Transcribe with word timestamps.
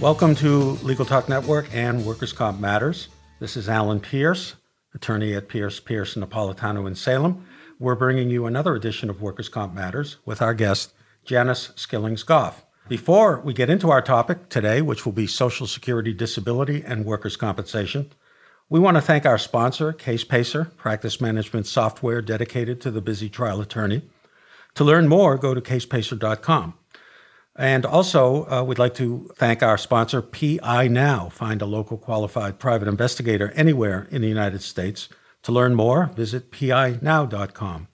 Welcome 0.00 0.34
to 0.36 0.72
Legal 0.82 1.06
Talk 1.06 1.28
Network 1.28 1.66
and 1.72 2.04
Workers' 2.04 2.32
Comp 2.32 2.60
Matters. 2.60 3.08
This 3.38 3.56
is 3.56 3.68
Alan 3.68 4.00
Pierce, 4.00 4.54
attorney 4.92 5.34
at 5.34 5.48
Pierce, 5.48 5.80
Pierce, 5.80 6.14
Napolitano 6.16 6.86
in 6.86 6.94
Salem. 6.94 7.46
We're 7.78 7.94
bringing 7.94 8.28
you 8.28 8.44
another 8.44 8.74
edition 8.74 9.08
of 9.08 9.22
Workers' 9.22 9.48
Comp 9.48 9.72
Matters 9.72 10.18
with 10.26 10.42
our 10.42 10.52
guest, 10.52 10.92
Janice 11.24 11.70
Skillings 11.76 12.24
Goff. 12.24 12.66
Before 12.88 13.40
we 13.40 13.54
get 13.54 13.70
into 13.70 13.90
our 13.90 14.02
topic 14.02 14.50
today, 14.50 14.82
which 14.82 15.06
will 15.06 15.12
be 15.12 15.26
Social 15.28 15.66
Security 15.66 16.12
disability 16.12 16.82
and 16.84 17.06
workers' 17.06 17.36
compensation, 17.36 18.12
we 18.68 18.80
want 18.80 18.96
to 18.96 19.00
thank 19.00 19.24
our 19.24 19.38
sponsor, 19.38 19.92
CasePacer, 19.92 20.76
practice 20.76 21.20
management 21.20 21.66
software 21.66 22.20
dedicated 22.20 22.80
to 22.80 22.90
the 22.90 23.00
busy 23.00 23.28
trial 23.28 23.60
attorney. 23.60 24.02
To 24.74 24.84
learn 24.84 25.08
more, 25.08 25.38
go 25.38 25.54
to 25.54 25.60
casepacer.com. 25.60 26.74
And 27.56 27.86
also, 27.86 28.50
uh, 28.50 28.64
we'd 28.64 28.80
like 28.80 28.94
to 28.94 29.30
thank 29.36 29.62
our 29.62 29.78
sponsor, 29.78 30.20
PI 30.20 30.88
Now. 30.88 31.28
Find 31.28 31.62
a 31.62 31.66
local 31.66 31.96
qualified 31.96 32.58
private 32.58 32.88
investigator 32.88 33.52
anywhere 33.52 34.08
in 34.10 34.22
the 34.22 34.28
United 34.28 34.62
States. 34.62 35.08
To 35.44 35.52
learn 35.52 35.74
more, 35.74 36.06
visit 36.16 36.50
pinow.com. 36.50 37.88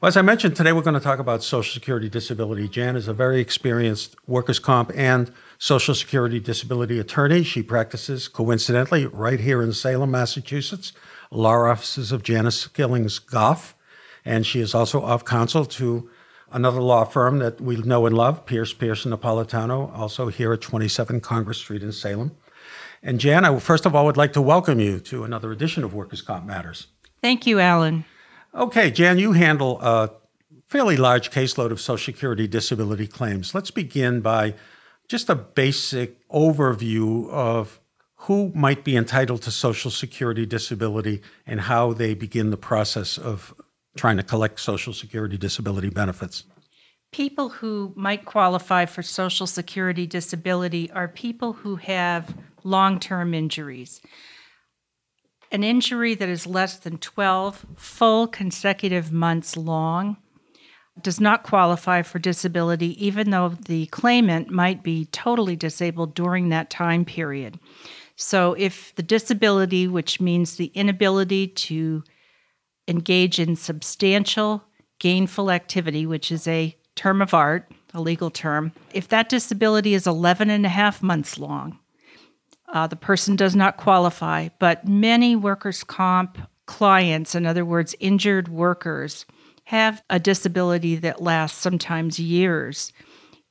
Well, 0.00 0.08
as 0.08 0.16
I 0.16 0.22
mentioned, 0.22 0.54
today 0.54 0.72
we're 0.72 0.82
going 0.82 0.94
to 0.94 1.00
talk 1.00 1.18
about 1.18 1.42
Social 1.42 1.72
Security 1.72 2.08
disability. 2.08 2.68
Jan 2.68 2.96
is 2.96 3.08
a 3.08 3.14
very 3.14 3.40
experienced 3.40 4.14
workers' 4.28 4.58
comp 4.58 4.92
and 4.94 5.32
Social 5.58 5.94
Security 5.94 6.38
disability 6.38 7.00
attorney. 7.00 7.42
She 7.42 7.62
practices, 7.62 8.28
coincidentally, 8.28 9.06
right 9.06 9.40
here 9.40 9.62
in 9.62 9.72
Salem, 9.72 10.10
Massachusetts, 10.10 10.92
law 11.30 11.56
offices 11.64 12.12
of 12.12 12.22
Janice 12.22 12.68
Skillings 12.68 13.18
Goff. 13.18 13.74
And 14.22 14.46
she 14.46 14.60
is 14.60 14.74
also 14.74 15.02
of 15.02 15.24
counsel 15.24 15.64
to 15.64 16.10
another 16.50 16.80
law 16.80 17.04
firm 17.04 17.38
that 17.38 17.60
we 17.60 17.76
know 17.76 18.06
and 18.06 18.16
love, 18.16 18.46
Pierce, 18.46 18.72
Pierce 18.72 19.04
Napolitano, 19.04 19.96
also 19.96 20.28
here 20.28 20.52
at 20.52 20.60
27 20.60 21.20
Congress 21.20 21.58
Street 21.58 21.82
in 21.82 21.92
Salem. 21.92 22.36
And 23.02 23.20
Jan, 23.20 23.44
I 23.44 23.58
first 23.58 23.86
of 23.86 23.94
all 23.94 24.04
would 24.06 24.16
like 24.16 24.32
to 24.34 24.42
welcome 24.42 24.80
you 24.80 25.00
to 25.00 25.24
another 25.24 25.52
edition 25.52 25.84
of 25.84 25.94
Workers' 25.94 26.22
Comp 26.22 26.46
Matters. 26.46 26.88
Thank 27.20 27.46
you, 27.46 27.60
Alan. 27.60 28.04
Okay, 28.54 28.90
Jan, 28.90 29.18
you 29.18 29.32
handle 29.32 29.80
a 29.80 30.10
fairly 30.68 30.96
large 30.96 31.30
caseload 31.30 31.70
of 31.70 31.80
Social 31.80 32.12
Security 32.12 32.46
disability 32.46 33.06
claims. 33.06 33.54
Let's 33.54 33.70
begin 33.70 34.20
by 34.20 34.54
just 35.08 35.28
a 35.28 35.34
basic 35.34 36.26
overview 36.28 37.30
of 37.30 37.80
who 38.20 38.50
might 38.54 38.82
be 38.82 38.96
entitled 38.96 39.42
to 39.42 39.50
Social 39.50 39.90
Security 39.90 40.46
disability 40.46 41.22
and 41.46 41.60
how 41.60 41.92
they 41.92 42.14
begin 42.14 42.50
the 42.50 42.56
process 42.56 43.18
of 43.18 43.54
trying 43.96 44.16
to 44.16 44.22
collect 44.22 44.60
Social 44.60 44.92
Security 44.92 45.36
disability 45.36 45.88
benefits? 45.88 46.44
People 47.12 47.48
who 47.48 47.92
might 47.96 48.24
qualify 48.24 48.84
for 48.84 49.02
Social 49.02 49.46
Security 49.46 50.06
disability 50.06 50.90
are 50.90 51.08
people 51.08 51.52
who 51.54 51.76
have 51.76 52.34
long 52.64 53.00
term 53.00 53.32
injuries. 53.32 54.00
An 55.52 55.62
injury 55.62 56.14
that 56.14 56.28
is 56.28 56.46
less 56.46 56.76
than 56.76 56.98
12 56.98 57.64
full 57.76 58.26
consecutive 58.26 59.12
months 59.12 59.56
long 59.56 60.16
does 61.00 61.20
not 61.20 61.42
qualify 61.42 62.02
for 62.02 62.18
disability, 62.18 63.04
even 63.04 63.30
though 63.30 63.50
the 63.50 63.86
claimant 63.86 64.50
might 64.50 64.82
be 64.82 65.04
totally 65.06 65.54
disabled 65.54 66.14
during 66.14 66.48
that 66.48 66.70
time 66.70 67.04
period. 67.04 67.58
So, 68.16 68.54
if 68.54 68.94
the 68.94 69.02
disability, 69.02 69.86
which 69.86 70.20
means 70.20 70.56
the 70.56 70.66
inability 70.74 71.48
to 71.48 72.02
engage 72.88 73.38
in 73.38 73.56
substantial 73.56 74.64
gainful 74.98 75.50
activity, 75.50 76.06
which 76.06 76.32
is 76.32 76.46
a 76.48 76.76
term 76.94 77.20
of 77.20 77.34
art, 77.34 77.70
a 77.94 78.00
legal 78.00 78.30
term, 78.30 78.72
if 78.92 79.08
that 79.08 79.28
disability 79.28 79.94
is 79.94 80.06
11 80.06 80.50
and 80.50 80.66
a 80.66 80.70
half 80.70 81.02
months 81.02 81.38
long, 81.38 81.78
uh, 82.68 82.86
the 82.86 82.96
person 82.96 83.36
does 83.36 83.54
not 83.54 83.76
qualify. 83.76 84.48
But 84.58 84.86
many 84.86 85.36
workers' 85.36 85.84
comp 85.84 86.38
clients, 86.66 87.34
in 87.34 87.46
other 87.46 87.64
words, 87.64 87.94
injured 88.00 88.48
workers, 88.48 89.24
have 89.64 90.02
a 90.10 90.18
disability 90.18 90.96
that 90.96 91.22
lasts 91.22 91.58
sometimes 91.58 92.18
years. 92.18 92.92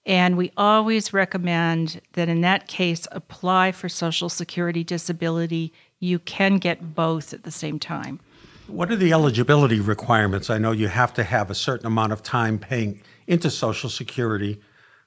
And 0.05 0.37
we 0.37 0.51
always 0.55 1.13
recommend 1.13 2.01
that 2.13 2.29
in 2.29 2.41
that 2.41 2.67
case, 2.67 3.07
apply 3.11 3.71
for 3.71 3.89
Social 3.89 4.29
Security 4.29 4.83
disability. 4.83 5.73
You 5.99 6.19
can 6.19 6.57
get 6.57 6.93
both 6.93 7.33
at 7.33 7.43
the 7.43 7.51
same 7.51 7.79
time. 7.79 8.19
What 8.67 8.91
are 8.91 8.95
the 8.95 9.13
eligibility 9.13 9.79
requirements? 9.79 10.49
I 10.49 10.57
know 10.57 10.71
you 10.71 10.87
have 10.87 11.13
to 11.15 11.23
have 11.23 11.51
a 11.51 11.55
certain 11.55 11.85
amount 11.85 12.13
of 12.13 12.23
time 12.23 12.57
paying 12.57 13.01
into 13.27 13.49
Social 13.49 13.89
Security 13.89 14.59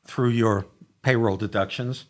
through 0.05 0.31
your 0.31 0.67
payroll 1.03 1.37
deductions. 1.37 2.07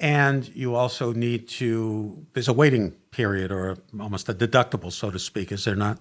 And 0.00 0.48
you 0.54 0.74
also 0.74 1.12
need 1.12 1.48
to, 1.50 2.26
there's 2.32 2.48
a 2.48 2.52
waiting 2.52 2.92
period 3.12 3.52
or 3.52 3.76
almost 4.00 4.28
a 4.28 4.34
deductible, 4.34 4.90
so 4.90 5.10
to 5.10 5.18
speak, 5.18 5.52
is 5.52 5.64
there 5.64 5.76
not? 5.76 5.98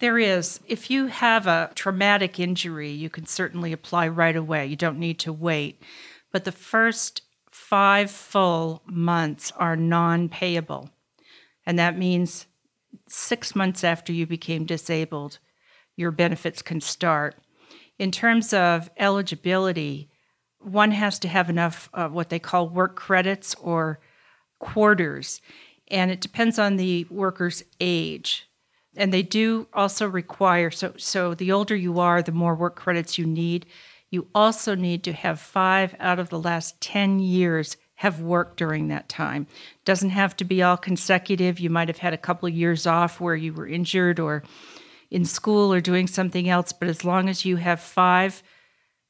There 0.00 0.18
is. 0.18 0.60
If 0.66 0.90
you 0.90 1.06
have 1.06 1.46
a 1.46 1.70
traumatic 1.74 2.40
injury, 2.40 2.90
you 2.90 3.10
can 3.10 3.26
certainly 3.26 3.72
apply 3.72 4.08
right 4.08 4.34
away. 4.34 4.66
You 4.66 4.76
don't 4.76 4.98
need 4.98 5.18
to 5.20 5.32
wait. 5.32 5.80
But 6.32 6.44
the 6.44 6.52
first 6.52 7.22
five 7.50 8.10
full 8.10 8.82
months 8.86 9.52
are 9.56 9.76
non 9.76 10.28
payable. 10.28 10.90
And 11.64 11.78
that 11.78 11.96
means 11.96 12.46
six 13.08 13.54
months 13.54 13.84
after 13.84 14.12
you 14.12 14.26
became 14.26 14.64
disabled, 14.64 15.38
your 15.96 16.10
benefits 16.10 16.62
can 16.62 16.80
start. 16.80 17.36
In 17.98 18.10
terms 18.10 18.52
of 18.52 18.90
eligibility, 18.96 20.10
one 20.58 20.92
has 20.92 21.18
to 21.20 21.28
have 21.28 21.48
enough 21.50 21.88
of 21.92 22.12
what 22.12 22.30
they 22.30 22.38
call 22.38 22.68
work 22.68 22.96
credits 22.96 23.54
or 23.56 24.00
quarters, 24.58 25.40
and 25.88 26.10
it 26.10 26.20
depends 26.20 26.58
on 26.58 26.76
the 26.76 27.06
worker's 27.10 27.62
age. 27.80 28.48
And 28.96 29.12
they 29.12 29.22
do 29.22 29.68
also 29.72 30.08
require 30.08 30.70
so 30.70 30.94
so 30.96 31.34
the 31.34 31.52
older 31.52 31.76
you 31.76 31.98
are, 32.00 32.22
the 32.22 32.32
more 32.32 32.54
work 32.54 32.76
credits 32.76 33.18
you 33.18 33.26
need. 33.26 33.66
You 34.10 34.28
also 34.34 34.74
need 34.74 35.02
to 35.04 35.12
have 35.12 35.40
5 35.40 35.96
out 35.98 36.20
of 36.20 36.28
the 36.28 36.38
last 36.38 36.80
10 36.80 37.18
years 37.18 37.76
have 37.96 38.20
worked 38.20 38.56
during 38.56 38.88
that 38.88 39.08
time. 39.08 39.46
Doesn't 39.84 40.10
have 40.10 40.36
to 40.36 40.44
be 40.44 40.62
all 40.62 40.76
consecutive. 40.76 41.60
You 41.60 41.70
might 41.70 41.88
have 41.88 41.98
had 41.98 42.12
a 42.12 42.18
couple 42.18 42.48
of 42.48 42.54
years 42.54 42.86
off 42.86 43.20
where 43.20 43.36
you 43.36 43.52
were 43.52 43.66
injured 43.66 44.18
or 44.18 44.42
in 45.10 45.24
school 45.24 45.72
or 45.72 45.80
doing 45.80 46.06
something 46.06 46.48
else, 46.48 46.72
but 46.72 46.88
as 46.88 47.04
long 47.04 47.28
as 47.28 47.44
you 47.44 47.56
have 47.56 47.80
five 47.80 48.42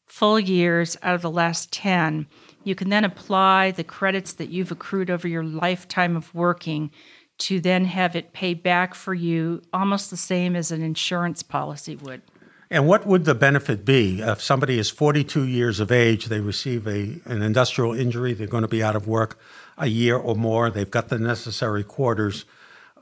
full 0.06 0.38
years 0.38 0.98
out 1.02 1.14
of 1.14 1.22
the 1.22 1.30
last 1.30 1.72
10, 1.72 2.26
you 2.62 2.74
can 2.74 2.90
then 2.90 3.04
apply 3.04 3.70
the 3.70 3.84
credits 3.84 4.34
that 4.34 4.50
you've 4.50 4.70
accrued 4.70 5.10
over 5.10 5.26
your 5.26 5.44
lifetime 5.44 6.16
of 6.16 6.34
working 6.34 6.90
to 7.38 7.60
then 7.60 7.86
have 7.86 8.14
it 8.14 8.32
pay 8.32 8.54
back 8.54 8.94
for 8.94 9.14
you 9.14 9.62
almost 9.72 10.10
the 10.10 10.16
same 10.16 10.54
as 10.54 10.70
an 10.70 10.82
insurance 10.82 11.42
policy 11.42 11.96
would. 11.96 12.22
And 12.70 12.86
what 12.86 13.06
would 13.06 13.24
the 13.24 13.34
benefit 13.34 13.84
be 13.84 14.20
if 14.20 14.40
somebody 14.40 14.78
is 14.78 14.90
42 14.90 15.46
years 15.46 15.80
of 15.80 15.92
age, 15.92 16.26
they 16.26 16.40
receive 16.40 16.86
a, 16.86 17.20
an 17.26 17.42
industrial 17.42 17.92
injury, 17.92 18.32
they're 18.32 18.46
going 18.46 18.62
to 18.62 18.68
be 18.68 18.82
out 18.82 18.96
of 18.96 19.06
work 19.06 19.38
a 19.76 19.86
year 19.86 20.16
or 20.16 20.34
more, 20.34 20.70
they've 20.70 20.90
got 20.90 21.08
the 21.08 21.18
necessary 21.18 21.84
quarters. 21.84 22.44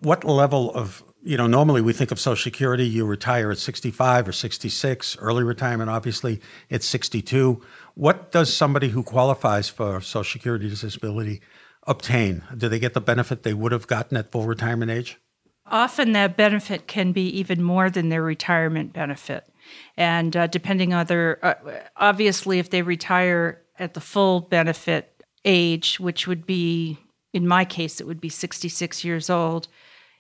What 0.00 0.24
level 0.24 0.74
of, 0.74 1.02
you 1.22 1.36
know, 1.36 1.46
normally 1.46 1.80
we 1.80 1.92
think 1.92 2.10
of 2.10 2.18
Social 2.18 2.42
Security, 2.42 2.84
you 2.84 3.06
retire 3.06 3.52
at 3.52 3.58
65 3.58 4.28
or 4.28 4.32
66, 4.32 5.16
early 5.18 5.44
retirement, 5.44 5.90
obviously, 5.90 6.40
at 6.70 6.82
62. 6.82 7.62
What 7.94 8.32
does 8.32 8.54
somebody 8.54 8.88
who 8.88 9.02
qualifies 9.02 9.68
for 9.68 10.00
Social 10.00 10.24
Security 10.24 10.68
disability 10.68 11.40
obtain? 11.86 12.42
Do 12.56 12.68
they 12.68 12.78
get 12.78 12.94
the 12.94 13.00
benefit 13.00 13.42
they 13.42 13.54
would 13.54 13.72
have 13.72 13.86
gotten 13.86 14.16
at 14.16 14.32
full 14.32 14.46
retirement 14.46 14.90
age? 14.90 15.18
Often 15.66 16.12
that 16.12 16.36
benefit 16.36 16.86
can 16.86 17.12
be 17.12 17.28
even 17.38 17.62
more 17.62 17.88
than 17.88 18.08
their 18.08 18.22
retirement 18.22 18.92
benefit. 18.92 19.46
And 19.96 20.36
uh, 20.36 20.46
depending 20.46 20.94
on 20.94 21.06
their, 21.06 21.44
uh, 21.44 21.54
obviously, 21.96 22.58
if 22.58 22.70
they 22.70 22.82
retire 22.82 23.62
at 23.78 23.94
the 23.94 24.00
full 24.00 24.40
benefit 24.40 25.22
age, 25.44 25.98
which 25.98 26.26
would 26.26 26.46
be, 26.46 26.98
in 27.32 27.46
my 27.46 27.64
case, 27.64 28.00
it 28.00 28.06
would 28.06 28.20
be 28.20 28.28
66 28.28 29.04
years 29.04 29.28
old, 29.30 29.68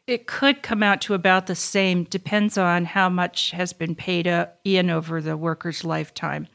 it 0.06 0.26
could 0.26 0.62
come 0.62 0.82
out 0.82 1.00
to 1.02 1.14
about 1.14 1.46
the 1.46 1.54
same, 1.54 2.04
depends 2.04 2.58
on 2.58 2.84
how 2.84 3.08
much 3.08 3.52
has 3.52 3.72
been 3.72 3.94
paid 3.94 4.26
in 4.64 4.90
over 4.90 5.20
the 5.20 5.36
worker's 5.36 5.84
lifetime. 5.84 6.48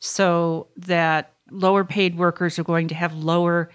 So 0.00 0.68
that 0.76 1.32
lower 1.50 1.84
paid 1.84 2.16
workers 2.16 2.58
are 2.58 2.64
going 2.64 2.88
to 2.88 2.94
have 2.94 3.14
lower 3.14 3.70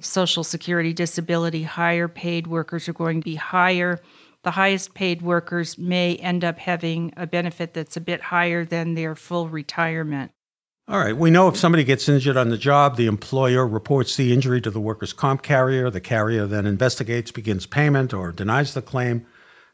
Social 0.00 0.44
Security 0.44 0.92
disability, 0.92 1.62
higher 1.62 2.06
paid 2.06 2.46
workers 2.46 2.88
are 2.88 2.92
going 2.92 3.20
to 3.20 3.24
be 3.24 3.34
higher. 3.34 4.00
The 4.46 4.52
highest 4.52 4.94
paid 4.94 5.22
workers 5.22 5.76
may 5.76 6.14
end 6.14 6.44
up 6.44 6.60
having 6.60 7.12
a 7.16 7.26
benefit 7.26 7.74
that's 7.74 7.96
a 7.96 8.00
bit 8.00 8.20
higher 8.20 8.64
than 8.64 8.94
their 8.94 9.16
full 9.16 9.48
retirement. 9.48 10.30
All 10.86 11.00
right. 11.00 11.16
We 11.16 11.32
know 11.32 11.48
if 11.48 11.56
somebody 11.56 11.82
gets 11.82 12.08
injured 12.08 12.36
on 12.36 12.50
the 12.50 12.56
job, 12.56 12.94
the 12.94 13.08
employer 13.08 13.66
reports 13.66 14.14
the 14.14 14.32
injury 14.32 14.60
to 14.60 14.70
the 14.70 14.78
workers' 14.78 15.12
comp 15.12 15.42
carrier. 15.42 15.90
The 15.90 16.00
carrier 16.00 16.46
then 16.46 16.64
investigates, 16.64 17.32
begins 17.32 17.66
payment, 17.66 18.14
or 18.14 18.30
denies 18.30 18.72
the 18.72 18.82
claim. 18.82 19.26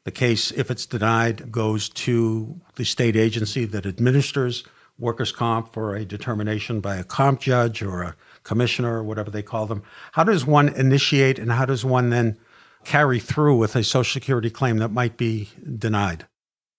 The 0.04 0.10
case, 0.10 0.50
if 0.52 0.70
it's 0.70 0.86
denied, 0.86 1.52
goes 1.52 1.90
to 1.90 2.58
the 2.76 2.86
state 2.86 3.14
agency 3.14 3.66
that 3.66 3.84
administers 3.84 4.64
workers' 4.98 5.32
comp 5.32 5.74
for 5.74 5.94
a 5.94 6.06
determination 6.06 6.80
by 6.80 6.96
a 6.96 7.04
comp 7.04 7.40
judge 7.40 7.82
or 7.82 8.02
a 8.02 8.16
commissioner 8.42 8.96
or 8.96 9.04
whatever 9.04 9.30
they 9.30 9.42
call 9.42 9.66
them. 9.66 9.82
How 10.12 10.24
does 10.24 10.46
one 10.46 10.70
initiate 10.70 11.38
and 11.38 11.52
how 11.52 11.66
does 11.66 11.84
one 11.84 12.08
then 12.08 12.38
carry 12.84 13.18
through 13.18 13.56
with 13.56 13.76
a 13.76 13.84
Social 13.84 14.12
Security 14.12 14.50
claim 14.50 14.78
that 14.78 14.90
might 14.90 15.16
be 15.16 15.48
denied? 15.78 16.26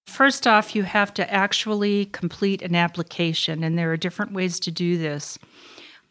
First 0.08 0.46
off, 0.46 0.76
you 0.76 0.84
have 0.84 1.14
to 1.16 1.34
actually 1.34 2.06
complete 2.08 2.62
an 2.62 2.76
application, 2.76 3.64
and 3.64 3.78
there 3.78 3.92
are 3.92 3.98
different 3.98 4.34
ways 4.34 4.60
to 4.62 4.72
do 4.72 4.98
this. 4.98 5.40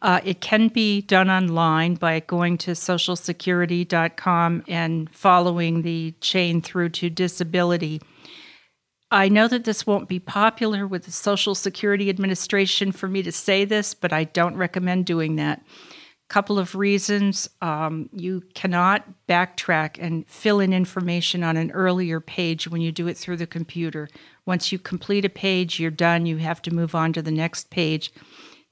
Uh, 0.01 0.19
it 0.25 0.41
can 0.41 0.67
be 0.67 1.01
done 1.01 1.29
online 1.29 1.95
by 1.95 2.19
going 2.19 2.57
to 2.57 2.71
socialsecurity.com 2.71 4.63
and 4.67 5.09
following 5.09 5.81
the 5.83 6.13
chain 6.19 6.61
through 6.61 6.89
to 6.89 7.09
disability. 7.09 8.01
I 9.09 9.29
know 9.29 9.47
that 9.47 9.63
this 9.63 9.87
won't 9.87 10.09
be 10.09 10.19
popular 10.19 10.85
with 10.85 11.05
the 11.05 11.11
Social 11.11 11.55
Security 11.55 12.09
Administration 12.09 12.91
for 12.91 13.07
me 13.07 13.23
to 13.23 13.31
say 13.31 13.63
this, 13.63 13.93
but 13.93 14.11
I 14.11 14.25
don't 14.25 14.57
recommend 14.57 15.05
doing 15.05 15.37
that 15.37 15.63
couple 16.29 16.57
of 16.57 16.75
reasons. 16.75 17.49
Um, 17.61 18.09
you 18.11 18.43
cannot 18.53 19.05
backtrack 19.27 19.97
and 19.99 20.27
fill 20.27 20.59
in 20.59 20.73
information 20.73 21.43
on 21.43 21.57
an 21.57 21.71
earlier 21.71 22.19
page 22.19 22.67
when 22.67 22.81
you 22.81 22.91
do 22.91 23.07
it 23.07 23.17
through 23.17 23.37
the 23.37 23.47
computer. 23.47 24.09
Once 24.45 24.71
you 24.71 24.79
complete 24.79 25.25
a 25.25 25.29
page, 25.29 25.79
you're 25.79 25.91
done. 25.91 26.25
You 26.25 26.37
have 26.37 26.61
to 26.63 26.73
move 26.73 26.95
on 26.95 27.13
to 27.13 27.21
the 27.21 27.31
next 27.31 27.69
page. 27.69 28.11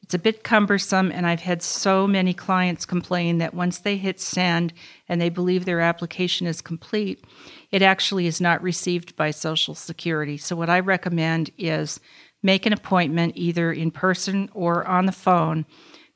It's 0.01 0.15
a 0.15 0.19
bit 0.19 0.43
cumbersome, 0.43 1.11
and 1.11 1.25
I've 1.25 1.41
had 1.41 1.61
so 1.61 2.07
many 2.07 2.33
clients 2.33 2.85
complain 2.85 3.37
that 3.37 3.53
once 3.53 3.79
they 3.79 3.97
hit 3.97 4.19
send 4.19 4.73
and 5.07 5.21
they 5.21 5.29
believe 5.29 5.63
their 5.63 5.79
application 5.79 6.47
is 6.47 6.61
complete, 6.61 7.23
it 7.71 7.81
actually 7.81 8.25
is 8.25 8.41
not 8.41 8.61
received 8.61 9.15
by 9.15 9.31
Social 9.31 9.75
Security. 9.75 10.37
So, 10.37 10.55
what 10.55 10.69
I 10.69 10.79
recommend 10.79 11.51
is 11.57 11.99
make 12.43 12.65
an 12.65 12.73
appointment 12.73 13.33
either 13.35 13.71
in 13.71 13.91
person 13.91 14.49
or 14.53 14.85
on 14.85 15.05
the 15.05 15.11
phone 15.11 15.65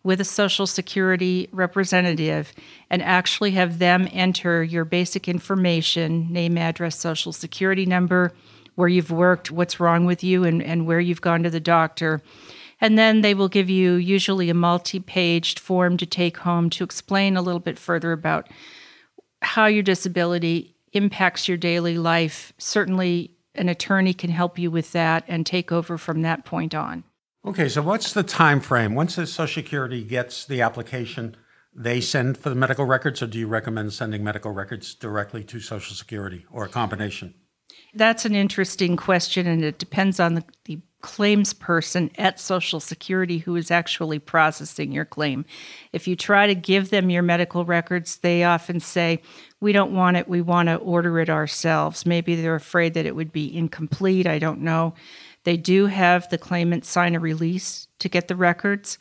with 0.06 0.22
a 0.22 0.24
Social 0.24 0.68
Security 0.68 1.50
representative 1.52 2.54
and 2.92 3.02
actually 3.02 3.52
have 3.52 3.80
them 3.80 4.08
enter 4.12 4.64
your 4.64 4.86
basic 4.86 5.28
information 5.28 6.32
name, 6.32 6.60
address, 6.60 6.98
Social 6.98 7.34
Security 7.34 7.88
number, 7.88 8.32
where 8.76 8.88
you've 8.88 9.10
worked, 9.10 9.50
what's 9.50 9.80
wrong 9.80 10.06
with 10.06 10.24
you, 10.24 10.44
and, 10.44 10.62
and 10.62 10.86
where 10.86 11.00
you've 11.00 11.22
gone 11.22 11.42
to 11.42 11.50
the 11.50 11.60
doctor. 11.60 12.22
And 12.80 13.00
then 13.00 13.22
they 13.22 13.34
will 13.34 13.48
give 13.50 13.68
you 13.68 13.94
usually 13.94 14.52
a 14.52 14.54
multi 14.54 15.00
paged 15.00 15.58
form 15.58 15.98
to 15.98 16.06
take 16.06 16.38
home 16.38 16.70
to 16.72 16.84
explain 16.84 17.36
a 17.36 17.42
little 17.42 17.60
bit 17.60 17.80
further 17.80 18.12
about 18.12 18.48
how 19.42 19.66
your 19.66 19.82
disability 19.82 20.76
impacts 20.94 21.48
your 21.48 21.58
daily 21.58 21.98
life. 21.98 22.54
Certainly, 22.60 23.32
an 23.56 23.70
attorney 23.70 24.14
can 24.14 24.30
help 24.30 24.60
you 24.60 24.70
with 24.70 24.92
that 24.92 25.24
and 25.28 25.48
take 25.48 25.72
over 25.72 25.98
from 25.98 26.22
that 26.22 26.46
point 26.46 26.76
on. 26.76 27.06
Okay, 27.46 27.70
so 27.70 27.84
what's 27.84 28.12
the 28.14 28.24
time 28.24 28.60
frame? 28.60 28.96
Once 28.96 29.18
the 29.18 29.28
Social 29.28 29.62
Security 29.62 30.04
gets 30.04 30.46
the 30.46 30.62
application, 30.62 31.38
they 31.76 32.02
send 32.02 32.40
for 32.40 32.50
the 32.50 32.56
medical 32.56 32.86
records, 32.86 33.22
or 33.22 33.28
do 33.28 33.38
you 33.38 33.48
recommend 33.48 33.94
sending 33.94 34.24
medical 34.24 34.52
records 34.52 34.96
directly 34.96 35.44
to 35.44 35.60
Social 35.60 35.96
Security 35.96 36.48
or 36.52 36.66
a 36.66 36.70
combination? 36.70 37.36
That's 37.94 38.26
an 38.26 38.34
interesting 38.34 38.98
question, 38.98 39.46
and 39.46 39.64
it 39.64 39.78
depends 39.78 40.20
on 40.20 40.34
the, 40.34 40.44
the 40.64 40.80
claims 41.02 41.54
person 41.54 42.10
at 42.18 42.40
Social 42.40 42.80
Security 42.80 43.38
who 43.38 43.56
is 43.56 43.70
actually 43.70 44.18
processing 44.18 44.92
your 44.92 45.06
claim. 45.06 45.46
If 45.94 46.08
you 46.08 46.16
try 46.16 46.48
to 46.48 46.56
give 46.56 46.90
them 46.90 47.12
your 47.12 47.22
medical 47.22 47.64
records, 47.64 48.18
they 48.18 48.44
often 48.44 48.80
say, 48.80 49.22
We 49.60 49.72
don't 49.72 49.94
want 49.94 50.18
it, 50.18 50.28
we 50.28 50.42
want 50.42 50.70
to 50.70 50.78
order 50.78 51.20
it 51.20 51.30
ourselves. 51.30 52.08
Maybe 52.08 52.34
they're 52.34 52.56
afraid 52.56 52.96
that 52.96 53.06
it 53.06 53.16
would 53.16 53.32
be 53.32 53.56
incomplete, 53.56 54.26
I 54.26 54.40
don't 54.40 54.62
know. 54.62 54.96
They 55.46 55.58
do 55.58 55.86
have 55.86 56.28
the 56.30 56.38
claimant 56.38 56.86
sign 56.86 57.16
a 57.16 57.20
release 57.20 57.88
to 58.00 58.10
get 58.10 58.28
the 58.28 58.36
records. 58.36 58.98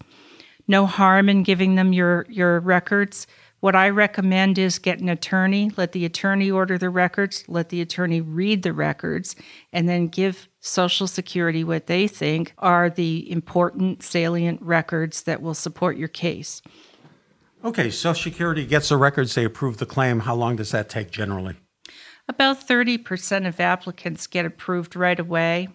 No 0.69 0.87
harm 0.87 1.29
in 1.29 1.43
giving 1.43 1.75
them 1.75 1.93
your, 1.93 2.27
your 2.29 2.61
records. 2.61 3.27
What 3.61 3.75
I 3.75 3.89
recommend 3.89 4.59
is 4.59 4.79
get 4.79 5.01
an 5.01 5.09
attorney, 5.09 5.73
let 5.79 5.93
the 5.93 6.05
attorney 6.05 6.51
order 6.51 6.77
the 6.77 6.91
records, 6.91 7.45
let 7.49 7.71
the 7.71 7.81
attorney 7.81 8.21
read 8.21 8.63
the 8.63 8.75
records, 8.75 9.35
and 9.73 9.89
then 9.89 10.09
give 10.09 10.49
Social 10.61 11.07
Security 11.07 11.65
what 11.65 11.87
they 11.87 12.07
think 12.07 12.53
are 12.59 12.91
the 12.91 13.31
important, 13.31 14.03
salient 14.03 14.61
records 14.61 15.23
that 15.23 15.41
will 15.41 15.55
support 15.55 15.97
your 15.97 16.09
case. 16.09 16.61
Okay, 17.65 17.89
Social 17.89 18.23
Security 18.23 18.67
gets 18.67 18.91
the 18.91 18.99
records, 18.99 19.35
they 19.35 19.45
approve 19.45 19.79
the 19.79 19.87
claim. 19.87 20.21
How 20.21 20.35
long 20.35 20.57
does 20.57 20.71
that 20.73 20.91
take 20.91 21.11
generally? 21.11 21.57
About 22.29 22.67
30% 22.67 23.49
of 23.49 23.61
applicants 23.61 24.27
get 24.27 24.45
approved 24.45 24.95
right 24.95 25.19
away. 25.19 25.69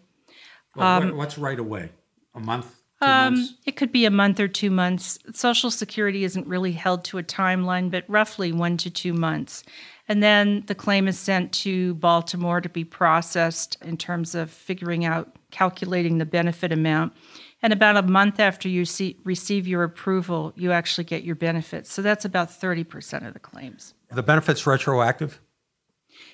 Well, 0.76 0.88
um, 0.88 1.18
what's 1.18 1.38
right 1.38 1.60
away? 1.60 1.90
A 2.36 2.40
month? 2.40 2.76
Um, 3.02 3.48
it 3.66 3.78
could 3.78 3.92
be 3.92 4.06
a 4.06 4.12
month 4.12 4.40
or 4.40 4.48
two 4.48 4.70
months. 4.70 5.20
Social 5.34 5.72
Security 5.72 6.26
isn't 6.26 6.48
really 6.48 6.74
held 6.74 7.06
to 7.06 7.18
a 7.18 7.24
timeline, 7.24 7.90
but 7.90 8.04
roughly 8.10 8.52
one 8.52 8.76
to 8.78 8.90
two 8.90 9.14
months. 9.14 9.64
And 10.10 10.22
then 10.22 10.64
the 10.68 10.76
claim 10.76 11.08
is 11.08 11.18
sent 11.18 11.54
to 11.54 11.94
Baltimore 11.96 12.60
to 12.60 12.68
be 12.68 12.84
processed 12.84 13.78
in 13.82 13.96
terms 13.96 14.36
of 14.36 14.50
figuring 14.50 15.06
out, 15.06 15.36
calculating 15.52 16.18
the 16.18 16.26
benefit 16.26 16.72
amount. 16.74 17.14
And 17.62 17.72
about 17.72 17.96
a 17.96 18.02
month 18.02 18.40
after 18.40 18.68
you 18.68 18.86
see, 18.86 19.18
receive 19.24 19.68
your 19.68 19.84
approval, 19.84 20.52
you 20.56 20.72
actually 20.72 21.04
get 21.04 21.24
your 21.24 21.36
benefits. 21.36 21.92
So 21.92 22.02
that's 22.02 22.26
about 22.26 22.50
30% 22.50 23.28
of 23.28 23.34
the 23.34 23.40
claims. 23.40 23.94
The 24.12 24.24
benefits 24.24 24.66
retroactive? 24.66 25.40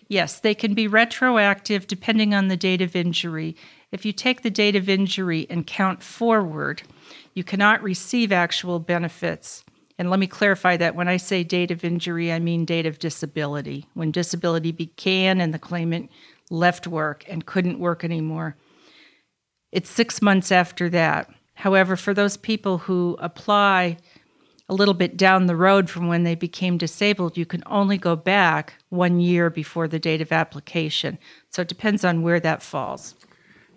Yes, 0.07 0.39
they 0.39 0.55
can 0.55 0.73
be 0.73 0.87
retroactive 0.87 1.87
depending 1.87 2.33
on 2.33 2.47
the 2.47 2.57
date 2.57 2.81
of 2.81 2.95
injury. 2.95 3.55
If 3.95 4.03
you 4.03 4.11
take 4.11 4.41
the 4.41 4.49
date 4.49 4.75
of 4.75 4.89
injury 4.89 5.47
and 5.49 5.65
count 5.65 6.03
forward, 6.03 6.83
you 7.33 7.45
cannot 7.45 7.81
receive 7.81 8.29
actual 8.29 8.77
benefits. 8.77 9.63
And 9.97 10.09
let 10.09 10.19
me 10.19 10.27
clarify 10.27 10.75
that 10.75 10.95
when 10.95 11.07
I 11.07 11.15
say 11.15 11.45
date 11.45 11.71
of 11.71 11.85
injury, 11.85 12.29
I 12.29 12.39
mean 12.39 12.65
date 12.65 12.85
of 12.85 12.99
disability. 12.99 13.87
When 13.93 14.11
disability 14.11 14.73
began 14.73 15.39
and 15.39 15.53
the 15.53 15.59
claimant 15.59 16.11
left 16.49 16.87
work 16.87 17.23
and 17.29 17.45
couldn't 17.45 17.79
work 17.79 18.03
anymore, 18.03 18.57
it's 19.71 19.89
six 19.89 20.21
months 20.21 20.51
after 20.51 20.89
that. 20.89 21.29
However, 21.53 21.95
for 21.95 22.13
those 22.13 22.35
people 22.35 22.79
who 22.79 23.15
apply 23.21 23.95
a 24.67 24.73
little 24.73 24.93
bit 24.93 25.15
down 25.15 25.45
the 25.45 25.55
road 25.55 25.89
from 25.89 26.09
when 26.09 26.23
they 26.23 26.35
became 26.35 26.77
disabled, 26.77 27.37
you 27.37 27.45
can 27.45 27.63
only 27.65 27.97
go 27.97 28.17
back 28.17 28.73
one 28.89 29.21
year 29.21 29.49
before 29.49 29.87
the 29.87 29.99
date 29.99 30.19
of 30.19 30.33
application. 30.33 31.17
So 31.49 31.61
it 31.61 31.69
depends 31.69 32.03
on 32.03 32.23
where 32.23 32.41
that 32.41 32.61
falls. 32.61 33.15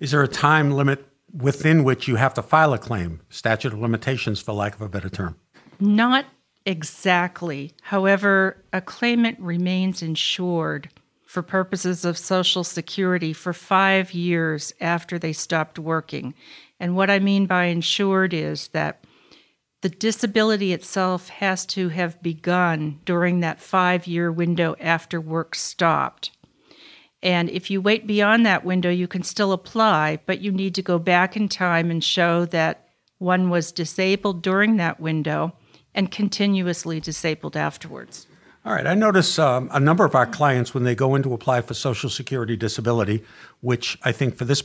Is 0.01 0.13
there 0.13 0.23
a 0.23 0.29
time 0.29 0.71
limit 0.71 1.05
within 1.33 1.85
which 1.85 2.07
you 2.07 2.17
have 2.17 2.35
to 2.35 2.43
file 2.43 2.73
a 2.73 2.79
claim? 2.79 3.21
Statute 3.31 3.73
of 3.73 3.81
limitations, 3.81 4.41
for 4.41 4.53
lack 4.53 4.75
of 4.75 4.81
a 4.81 4.89
better 4.89 5.09
term? 5.09 5.37
Not 5.81 6.27
exactly. 6.65 7.73
However, 7.83 8.63
a 8.73 8.81
claimant 8.81 9.39
remains 9.41 10.03
insured 10.03 10.91
for 11.27 11.43
purposes 11.43 12.05
of 12.05 12.17
Social 12.17 12.65
Security 12.65 13.33
for 13.33 13.53
five 13.53 14.15
years 14.15 14.73
after 14.81 15.19
they 15.19 15.33
stopped 15.33 15.79
working. 15.79 16.35
And 16.81 16.97
what 16.97 17.11
I 17.11 17.19
mean 17.19 17.47
by 17.47 17.65
insured 17.65 18.33
is 18.33 18.69
that 18.69 19.05
the 19.81 19.89
disability 19.89 20.73
itself 20.73 21.29
has 21.29 21.67
to 21.67 21.91
have 21.91 22.23
begun 22.23 23.01
during 23.05 23.41
that 23.41 23.61
five 23.61 24.07
year 24.07 24.33
window 24.33 24.75
after 24.81 25.21
work 25.21 25.55
stopped. 25.55 26.31
And 27.23 27.51
if 27.51 27.71
you 27.71 27.81
wait 27.81 28.07
beyond 28.07 28.47
that 28.47 28.65
window, 28.65 28.91
you 28.91 29.09
can 29.09 29.23
still 29.23 29.53
apply, 29.53 30.21
but 30.27 30.41
you 30.41 30.53
need 30.53 30.75
to 30.77 30.83
go 30.83 30.99
back 30.99 31.37
in 31.37 31.49
time 31.49 31.91
and 31.91 32.03
show 32.03 32.45
that 32.47 32.89
one 33.19 33.51
was 33.51 33.73
disabled 33.73 34.43
during 34.43 34.77
that 34.77 35.01
window 35.01 35.53
and 35.95 36.11
continuously 36.11 37.01
disabled 37.01 37.57
afterwards. 37.57 38.27
All 38.65 38.73
right. 38.73 38.87
I 38.87 38.95
notice 38.95 39.39
um, 39.39 39.69
a 39.73 39.81
number 39.81 40.05
of 40.05 40.15
our 40.15 40.27
clients, 40.27 40.75
when 40.75 40.85
they 40.85 40.95
go 40.95 41.15
in 41.15 41.23
to 41.25 41.35
apply 41.35 41.63
for 41.63 41.75
Social 41.75 42.11
Security 42.11 42.57
disability, 42.57 43.25
which 43.61 43.99
I 44.05 44.13
think 44.13 44.37
for 44.37 44.45
this 44.45 44.63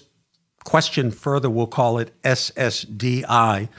question 0.63 1.09
further, 1.09 1.49
we'll 1.49 1.67
call 1.67 1.97
it 1.97 2.11
SSDI, 2.21 3.69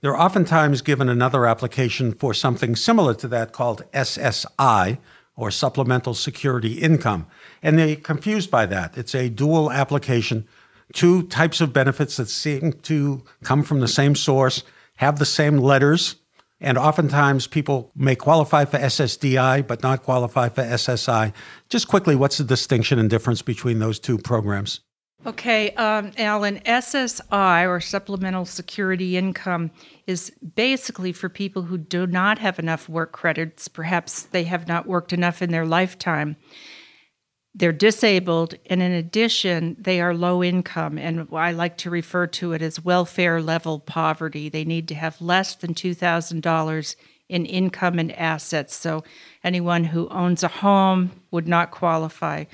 they're 0.00 0.20
oftentimes 0.20 0.82
given 0.82 1.08
another 1.08 1.46
application 1.46 2.12
for 2.12 2.34
something 2.34 2.76
similar 2.76 3.14
to 3.14 3.28
that 3.28 3.52
called 3.52 3.84
SSI, 3.92 4.98
or 5.36 5.50
Supplemental 5.50 6.14
Security 6.14 6.74
Income. 6.74 7.26
And 7.66 7.76
they're 7.76 7.96
confused 7.96 8.48
by 8.48 8.64
that. 8.66 8.96
It's 8.96 9.12
a 9.12 9.28
dual 9.28 9.72
application, 9.72 10.46
two 10.92 11.24
types 11.24 11.60
of 11.60 11.72
benefits 11.72 12.16
that 12.16 12.28
seem 12.28 12.74
to 12.82 13.24
come 13.42 13.64
from 13.64 13.80
the 13.80 13.88
same 13.88 14.14
source, 14.14 14.62
have 14.98 15.18
the 15.18 15.26
same 15.26 15.58
letters, 15.58 16.14
And 16.60 16.78
oftentimes 16.78 17.48
people 17.48 17.90
may 17.96 18.14
qualify 18.14 18.66
for 18.66 18.78
SSDI 18.78 19.66
but 19.66 19.82
not 19.82 20.04
qualify 20.04 20.48
for 20.48 20.62
SSI. 20.62 21.32
Just 21.68 21.88
quickly, 21.88 22.14
what's 22.14 22.38
the 22.38 22.44
distinction 22.44 23.00
and 23.00 23.10
difference 23.10 23.42
between 23.42 23.80
those 23.80 23.98
two 23.98 24.16
programs? 24.16 24.80
Okay, 25.26 25.72
um, 25.72 26.12
Alan, 26.18 26.60
SSI 26.60 27.68
or 27.68 27.80
Supplemental 27.80 28.44
Security 28.44 29.16
Income 29.16 29.72
is 30.06 30.30
basically 30.54 31.12
for 31.12 31.28
people 31.28 31.62
who 31.62 31.78
do 31.78 32.06
not 32.06 32.38
have 32.38 32.60
enough 32.60 32.88
work 32.88 33.10
credits. 33.10 33.66
Perhaps 33.66 34.22
they 34.22 34.44
have 34.44 34.68
not 34.68 34.86
worked 34.86 35.12
enough 35.12 35.42
in 35.42 35.50
their 35.50 35.66
lifetime. 35.66 36.36
They're 37.58 37.72
disabled, 37.72 38.54
and 38.68 38.82
in 38.82 38.92
addition, 38.92 39.76
they 39.78 40.02
are 40.02 40.12
low 40.12 40.44
income, 40.44 40.98
and 40.98 41.26
I 41.32 41.52
like 41.52 41.78
to 41.78 41.90
refer 41.90 42.26
to 42.26 42.52
it 42.52 42.60
as 42.60 42.84
welfare 42.84 43.40
level 43.40 43.80
poverty. 43.80 44.50
They 44.50 44.64
need 44.66 44.86
to 44.88 44.94
have 44.94 45.18
less 45.22 45.54
than 45.54 45.72
$2,000 45.72 46.96
in 47.30 47.46
income 47.46 47.98
and 47.98 48.12
assets. 48.12 48.76
So, 48.76 49.04
anyone 49.42 49.84
who 49.84 50.06
owns 50.10 50.42
a 50.42 50.48
home 50.48 51.12
would 51.30 51.48
not 51.48 51.70
qualify. 51.70 52.44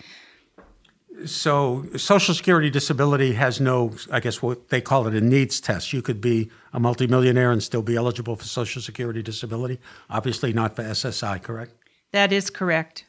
So, 1.26 1.84
Social 1.96 2.32
Security 2.32 2.70
disability 2.70 3.32
has 3.32 3.60
no, 3.60 3.94
I 4.12 4.20
guess, 4.20 4.40
what 4.40 4.68
they 4.68 4.80
call 4.80 5.08
it 5.08 5.14
a 5.16 5.20
needs 5.20 5.60
test. 5.60 5.92
You 5.92 6.00
could 6.00 6.20
be 6.20 6.48
a 6.72 6.78
multimillionaire 6.78 7.50
and 7.50 7.60
still 7.60 7.82
be 7.82 7.96
eligible 7.96 8.36
for 8.36 8.44
Social 8.44 8.80
Security 8.80 9.20
disability. 9.20 9.80
Obviously, 10.08 10.52
not 10.52 10.76
for 10.76 10.84
SSI, 10.84 11.42
correct? 11.42 11.74
That 12.12 12.32
is 12.32 12.50
correct. 12.50 13.04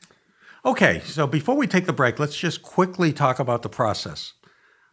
Okay, 0.65 1.01
so 1.03 1.27
before 1.27 1.55
we 1.55 1.67
take 1.67 1.87
the 1.87 1.93
break, 1.93 2.19
let's 2.19 2.37
just 2.37 2.61
quickly 2.61 3.11
talk 3.11 3.37
about 3.37 3.63
the 3.63 3.69
process. 3.69 4.31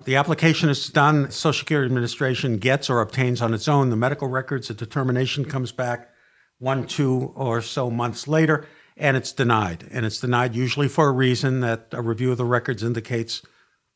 The 0.04 0.16
application 0.16 0.68
is 0.68 0.88
done, 0.88 1.30
Social 1.30 1.60
Security 1.60 1.86
Administration 1.86 2.56
gets 2.56 2.90
or 2.90 3.00
obtains 3.00 3.40
on 3.40 3.54
its 3.54 3.68
own 3.68 3.90
the 3.90 3.96
medical 3.96 4.26
records, 4.26 4.68
a 4.68 4.74
determination 4.74 5.44
comes 5.44 5.70
back 5.70 6.10
one, 6.58 6.88
two, 6.88 7.32
or 7.36 7.62
so 7.62 7.88
months 7.88 8.26
later, 8.26 8.66
and 8.96 9.16
it's 9.16 9.30
denied. 9.30 9.86
And 9.92 10.04
it's 10.04 10.18
denied 10.18 10.56
usually 10.56 10.88
for 10.88 11.08
a 11.08 11.12
reason 11.12 11.60
that 11.60 11.86
a 11.92 12.02
review 12.02 12.32
of 12.32 12.38
the 12.38 12.44
records 12.44 12.82
indicates 12.82 13.42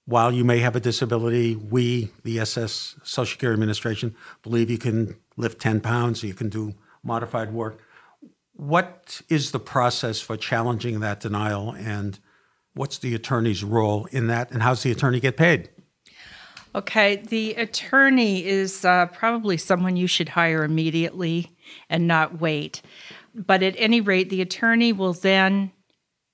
while 0.06 0.30
you 0.30 0.44
may 0.44 0.60
have 0.60 0.76
a 0.76 0.80
disability, 0.80 1.56
we, 1.56 2.10
the 2.22 2.38
SS 2.38 2.94
Social 3.02 3.32
Security 3.32 3.54
Administration, 3.56 4.14
believe 4.44 4.70
you 4.70 4.78
can 4.78 5.16
lift 5.36 5.60
10 5.60 5.80
pounds, 5.80 6.22
you 6.22 6.34
can 6.34 6.50
do 6.50 6.74
modified 7.02 7.52
work. 7.52 7.80
What 8.54 9.20
is 9.28 9.50
the 9.50 9.60
process 9.60 10.20
for 10.20 10.36
challenging 10.36 11.00
that 11.00 11.20
denial, 11.20 11.72
and 11.72 12.18
what's 12.74 12.98
the 12.98 13.14
attorney's 13.14 13.64
role 13.64 14.06
in 14.06 14.28
that, 14.28 14.52
and 14.52 14.62
how's 14.62 14.82
the 14.82 14.92
attorney 14.92 15.20
get 15.20 15.36
paid? 15.36 15.70
Okay, 16.76 17.16
the 17.16 17.54
attorney 17.54 18.44
is 18.44 18.84
uh, 18.84 19.06
probably 19.06 19.56
someone 19.56 19.96
you 19.96 20.06
should 20.06 20.28
hire 20.28 20.64
immediately 20.64 21.56
and 21.88 22.08
not 22.08 22.40
wait. 22.40 22.82
But 23.34 23.62
at 23.62 23.74
any 23.76 24.00
rate, 24.00 24.28
the 24.30 24.42
attorney 24.42 24.92
will 24.92 25.12
then 25.12 25.72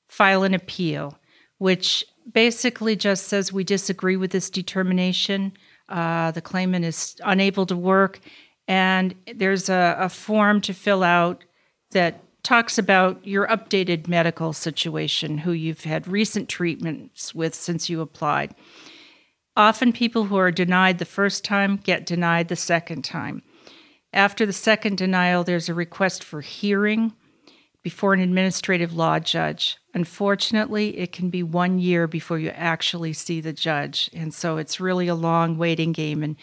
file 0.09 0.43
an 0.43 0.55
appeal, 0.55 1.19
which 1.59 2.05
basically 2.31 2.97
just 2.97 3.29
says 3.29 3.53
we 3.53 3.65
disagree 3.65 4.17
with 4.17 4.31
this 4.31 4.51
determination. 4.51 5.53
Uh, 5.89 6.31
the 6.31 6.43
claimant 6.43 6.85
is 6.85 7.17
unable 7.25 7.67
to 7.67 7.77
work, 7.77 8.21
and 8.69 9.15
there's 9.35 9.69
a, 9.69 9.97
a 9.99 10.09
form 10.09 10.61
to 10.63 10.73
fill 10.73 11.03
out 11.03 11.45
that 11.91 12.23
talks 12.43 12.79
about 12.79 13.27
your 13.27 13.47
updated 13.49 14.09
medical 14.09 14.53
situation, 14.53 15.39
who 15.39 15.53
you've 15.53 15.85
had 15.85 16.09
recent 16.09 16.49
treatments 16.49 17.35
with 17.35 17.55
since 17.55 17.91
you 17.91 18.01
applied. 18.01 18.55
Often, 19.57 19.93
people 19.93 20.25
who 20.25 20.37
are 20.37 20.51
denied 20.51 20.99
the 20.99 21.05
first 21.05 21.45
time 21.45 21.77
get 21.77 22.07
denied 22.07 22.49
the 22.49 22.57
second 22.57 23.03
time. 23.03 23.43
After 24.13 24.47
the 24.47 24.53
second 24.53 24.97
denial, 24.97 25.45
there's 25.45 25.69
a 25.69 25.75
request 25.75 26.25
for 26.25 26.41
hearing 26.41 27.13
before 27.83 28.13
an 28.13 28.21
administrative 28.21 28.93
law 28.95 29.19
judge. 29.19 29.79
Unfortunately, 29.95 30.99
it 30.99 31.13
can 31.13 31.31
be 31.31 31.43
one 31.43 31.79
year 31.79 32.07
before 32.07 32.39
you 32.39 32.51
actually 32.51 33.13
see 33.13 33.41
the 33.41 33.53
judge. 33.53 34.11
And 34.13 34.35
so 34.35 34.57
it's 34.59 34.81
really 34.81 35.09
a 35.09 35.15
long 35.15 35.57
waiting 35.57 35.93
game. 35.93 36.23
And 36.23 36.37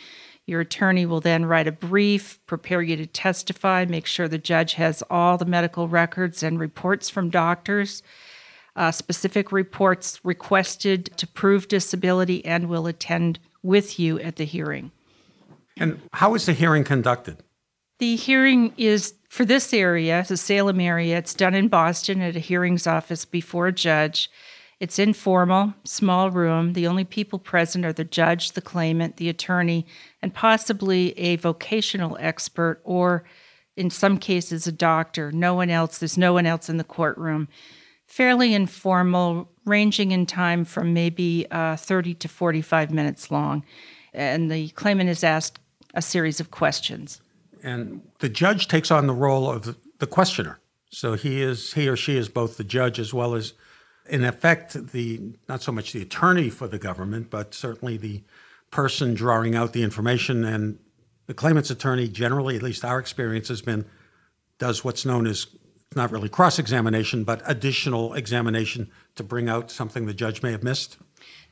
your 0.47 0.61
attorney 0.61 1.05
will 1.05 1.19
then 1.19 1.45
write 1.45 1.67
a 1.67 1.73
brief, 1.73 2.39
prepare 2.47 2.81
you 2.81 2.95
to 2.95 3.05
testify, 3.05 3.85
make 3.85 4.05
sure 4.05 4.29
the 4.29 4.37
judge 4.37 4.73
has 4.73 5.03
all 5.09 5.37
the 5.37 5.45
medical 5.45 5.89
records 5.89 6.41
and 6.41 6.57
reports 6.57 7.09
from 7.09 7.29
doctors, 7.29 8.01
uh, 8.77 8.91
specific 8.91 9.51
reports 9.51 10.21
requested 10.23 11.11
to 11.17 11.27
prove 11.27 11.67
disability, 11.67 12.43
and 12.45 12.69
will 12.69 12.87
attend 12.87 13.39
with 13.61 13.99
you 13.99 14.19
at 14.21 14.37
the 14.37 14.45
hearing. 14.45 14.91
And 15.75 15.99
how 16.13 16.33
is 16.33 16.45
the 16.45 16.53
hearing 16.53 16.85
conducted? 16.85 17.43
The 17.99 18.15
hearing 18.15 18.73
is 18.77 19.15
for 19.27 19.43
this 19.43 19.73
area, 19.73 20.23
the 20.27 20.37
Salem 20.37 20.79
area. 20.79 21.17
It's 21.17 21.33
done 21.33 21.55
in 21.55 21.67
Boston 21.67 22.21
at 22.21 22.37
a 22.37 22.39
hearings 22.39 22.87
office 22.87 23.25
before 23.25 23.67
a 23.67 23.73
judge. 23.73 24.29
It's 24.79 24.99
informal, 24.99 25.73
small 25.85 26.29
room. 26.29 26.73
The 26.73 26.85
only 26.85 27.03
people 27.03 27.39
present 27.39 27.83
are 27.83 27.93
the 27.93 28.03
judge, 28.03 28.51
the 28.51 28.61
claimant, 28.61 29.17
the 29.17 29.27
attorney, 29.27 29.87
and 30.21 30.33
possibly 30.33 31.17
a 31.17 31.35
vocational 31.37 32.15
expert 32.19 32.79
or, 32.83 33.23
in 33.75 33.89
some 33.89 34.19
cases, 34.19 34.67
a 34.67 34.71
doctor. 34.71 35.31
No 35.31 35.55
one 35.55 35.71
else, 35.71 35.97
there's 35.97 36.17
no 36.17 36.33
one 36.33 36.45
else 36.45 36.69
in 36.69 36.77
the 36.77 36.83
courtroom. 36.83 37.47
Fairly 38.05 38.53
informal, 38.53 39.49
ranging 39.65 40.11
in 40.11 40.27
time 40.27 40.63
from 40.63 40.93
maybe 40.93 41.47
uh, 41.49 41.75
30 41.75 42.13
to 42.15 42.27
45 42.27 42.91
minutes 42.91 43.31
long. 43.31 43.63
And 44.13 44.51
the 44.51 44.69
claimant 44.69 45.09
is 45.09 45.23
asked 45.23 45.59
a 45.95 46.03
series 46.03 46.39
of 46.39 46.51
questions. 46.51 47.19
And 47.63 48.01
the 48.19 48.29
judge 48.29 48.67
takes 48.67 48.91
on 48.91 49.07
the 49.07 49.13
role 49.13 49.49
of 49.49 49.75
the 49.97 50.07
questioner. 50.07 50.59
So 50.91 51.15
he 51.15 51.41
is 51.41 51.73
he 51.73 51.89
or 51.89 51.97
she 51.97 52.15
is 52.15 52.29
both 52.29 52.57
the 52.57 52.63
judge 52.63 52.99
as 52.99 53.13
well 53.13 53.35
as 53.35 53.53
in 54.09 54.23
effect, 54.23 54.91
the 54.91 55.21
not 55.47 55.61
so 55.61 55.71
much 55.71 55.93
the 55.93 56.01
attorney 56.01 56.49
for 56.49 56.67
the 56.67 56.79
government, 56.79 57.29
but 57.29 57.53
certainly 57.53 57.97
the 57.97 58.23
person 58.71 59.13
drawing 59.13 59.55
out 59.55 59.73
the 59.73 59.83
information. 59.83 60.43
And 60.43 60.79
the 61.27 61.33
claimant's 61.33 61.71
attorney, 61.71 62.07
generally, 62.07 62.55
at 62.55 62.63
least 62.63 62.85
our 62.85 62.99
experience 62.99 63.47
has 63.49 63.61
been, 63.61 63.85
does 64.59 64.83
what's 64.83 65.05
known 65.05 65.27
as 65.27 65.47
not 65.95 66.11
really 66.11 66.29
cross 66.29 66.59
examination, 66.59 67.23
but 67.23 67.41
additional 67.45 68.13
examination 68.13 68.89
to 69.15 69.23
bring 69.23 69.49
out 69.49 69.71
something 69.71 70.05
the 70.05 70.13
judge 70.13 70.43
may 70.43 70.51
have 70.51 70.63
missed. 70.63 70.97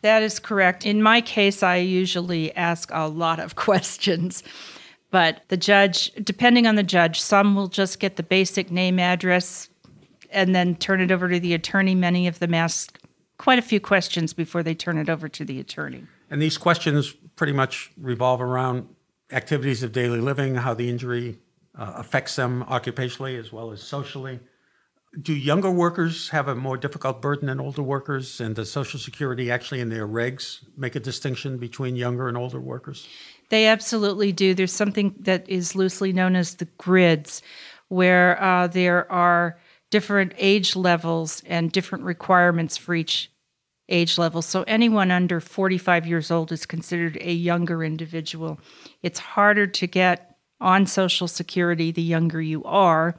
That 0.02 0.22
is 0.22 0.40
correct. 0.40 0.86
In 0.86 1.02
my 1.02 1.22
case, 1.22 1.64
I 1.64 1.78
usually 1.78 2.56
ask 2.56 2.90
a 2.94 3.08
lot 3.08 3.40
of 3.40 3.56
questions. 3.56 4.44
But 5.12 5.44
the 5.48 5.58
judge, 5.58 6.12
depending 6.24 6.68
on 6.68 6.76
the 6.76 6.84
judge, 6.84 7.22
some 7.22 7.56
will 7.56 7.68
just 7.68 8.00
get 8.00 8.18
the 8.18 8.24
basic 8.24 8.70
name, 8.70 9.00
address, 9.00 9.70
and 10.36 10.54
then 10.54 10.76
turn 10.76 11.02
it 11.02 11.12
over 11.12 11.30
to 11.30 11.40
the 11.40 11.54
attorney. 11.54 11.96
Many 11.96 12.28
of 12.28 12.38
them 12.40 12.54
ask 12.54 13.00
quite 13.38 13.58
a 13.58 13.64
few 13.64 13.80
questions 13.80 14.34
before 14.34 14.62
they 14.62 14.76
turn 14.76 14.98
it 14.98 15.10
over 15.10 15.28
to 15.30 15.46
the 15.46 15.60
attorney. 15.60 16.04
And 16.30 16.42
these 16.42 16.58
questions 16.58 17.14
pretty 17.36 17.54
much 17.54 17.92
revolve 17.98 18.42
around 18.42 18.88
activities 19.32 19.82
of 19.82 19.92
daily 19.92 20.20
living, 20.20 20.56
how 20.56 20.74
the 20.74 20.90
injury 20.90 21.40
uh, 21.78 21.94
affects 21.96 22.36
them 22.36 22.64
occupationally 22.68 23.40
as 23.40 23.52
well 23.52 23.72
as 23.72 23.82
socially. 23.82 24.40
Do 25.22 25.34
younger 25.34 25.72
workers 25.72 26.30
have 26.30 26.50
a 26.50 26.56
more 26.56 26.78
difficult 26.78 27.22
burden 27.22 27.48
than 27.48 27.62
older 27.62 27.82
workers? 27.82 28.42
And 28.42 28.54
does 28.54 28.70
Social 28.70 29.00
Security 29.00 29.50
actually, 29.50 29.80
in 29.80 29.90
their 29.90 30.08
regs, 30.08 30.60
make 30.76 30.96
a 30.96 31.00
distinction 31.00 31.58
between 31.58 31.96
younger 31.96 32.28
and 32.28 32.38
older 32.38 32.60
workers? 32.60 33.08
They 33.50 33.68
absolutely 33.68 34.34
do. 34.34 34.54
There's 34.54 34.74
something 34.74 35.16
that 35.20 35.48
is 35.48 35.76
loosely 35.76 36.12
known 36.12 36.36
as 36.36 36.56
the 36.56 36.66
grids, 36.78 37.42
where 37.88 38.42
uh, 38.42 38.68
there 38.68 39.10
are 39.10 39.58
different 39.96 40.34
age 40.38 40.76
levels 40.76 41.42
and 41.46 41.72
different 41.72 42.04
requirements 42.04 42.76
for 42.76 42.94
each 42.94 43.32
age 43.88 44.18
level. 44.18 44.42
So 44.42 44.64
anyone 44.68 45.10
under 45.10 45.40
45 45.40 46.06
years 46.06 46.30
old 46.30 46.52
is 46.52 46.66
considered 46.66 47.18
a 47.22 47.32
younger 47.32 47.82
individual. 47.82 48.60
It's 49.02 49.20
harder 49.20 49.68
to 49.68 49.88
get 49.88 50.36
on 50.60 50.86
Social 50.86 51.30
Security 51.30 51.92
the 51.92 52.02
younger 52.02 52.42
you 52.42 52.62
are 52.66 53.16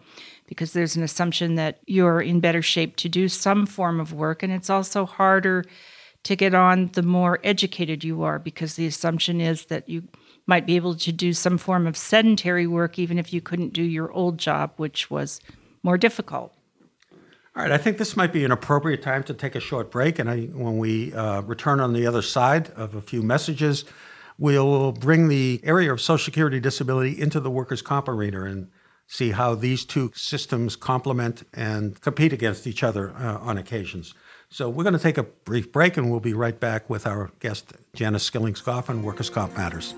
because 0.47 0.75
there's 0.75 0.97
an 0.97 1.03
assumption 1.03 1.55
that 1.55 1.81
you're 1.87 2.21
in 2.21 2.41
better 2.41 2.61
shape 2.61 2.97
to 2.97 3.09
do 3.09 3.27
some 3.27 3.65
form 3.65 3.99
of 3.99 4.13
work. 4.13 4.43
And 4.43 4.53
it's 4.53 4.69
also 4.69 5.07
harder 5.07 5.65
to 6.25 6.37
get 6.37 6.55
on 6.55 6.91
the 6.93 7.03
more 7.03 7.41
educated 7.43 8.05
you 8.05 8.23
are 8.23 8.39
because 8.39 8.77
the 8.77 8.87
assumption 8.87 9.41
is 9.41 9.65
that 9.67 9.89
you 9.89 10.03
might 10.47 10.67
be 10.67 10.77
able 10.77 10.95
to 10.97 11.11
do 11.11 11.33
some 11.33 11.57
form 11.57 11.87
of 11.87 11.97
sedentary 11.97 12.67
work 12.67 12.99
even 12.99 13.19
if 13.19 13.33
you 13.33 13.41
couldn't 13.41 13.73
do 13.73 13.83
your 13.83 14.13
old 14.13 14.37
job, 14.37 14.73
which 14.77 15.11
was 15.11 15.41
more 15.83 15.97
difficult. 15.97 16.53
All 17.57 17.63
right, 17.63 17.73
I 17.73 17.79
think 17.79 17.97
this 17.97 18.19
might 18.19 18.35
be 18.35 18.45
an 18.45 18.53
appropriate 18.53 19.01
time 19.01 19.23
to 19.25 19.33
take 19.33 19.55
a 19.55 19.61
short 19.61 19.91
break. 19.91 20.19
And 20.19 20.29
I, 20.29 20.43
when 20.43 20.77
we 20.77 21.15
uh, 21.15 21.41
return 21.41 21.81
on 21.81 21.95
the 21.95 22.07
other 22.07 22.21
side 22.21 22.69
of 22.77 22.95
a 22.95 23.01
few 23.01 23.23
messages, 23.23 23.87
we'll 24.37 24.93
bring 24.93 25.29
the 25.29 25.63
area 25.65 25.91
of 25.91 25.99
Social 25.99 26.23
Security 26.23 26.61
disability 26.61 27.19
into 27.19 27.41
the 27.41 27.51
workers' 27.51 27.81
comp 27.81 28.09
arena 28.09 28.45
and 28.45 28.69
see 29.07 29.31
how 29.31 29.55
these 29.55 29.87
two 29.87 30.13
systems 30.15 30.77
complement 30.77 31.45
and 31.55 31.99
compete 32.03 32.35
against 32.35 32.67
each 32.67 32.83
other 32.83 33.15
uh, 33.17 33.39
on 33.39 33.57
occasions. 33.57 34.13
So 34.51 34.69
we're 34.69 34.85
going 34.85 34.93
to 34.93 35.03
take 35.03 35.17
a 35.17 35.23
brief 35.23 35.73
break 35.73 35.97
and 35.97 36.11
we'll 36.11 36.21
be 36.21 36.35
right 36.35 36.61
back 36.61 36.91
with 36.91 37.07
our 37.07 37.31
guest, 37.41 37.73
Janice 37.95 38.29
Skillings 38.29 38.63
Goff 38.63 38.91
on 38.91 39.03
Workers' 39.03 39.31
Comp 39.31 39.57
Matters. 39.57 39.95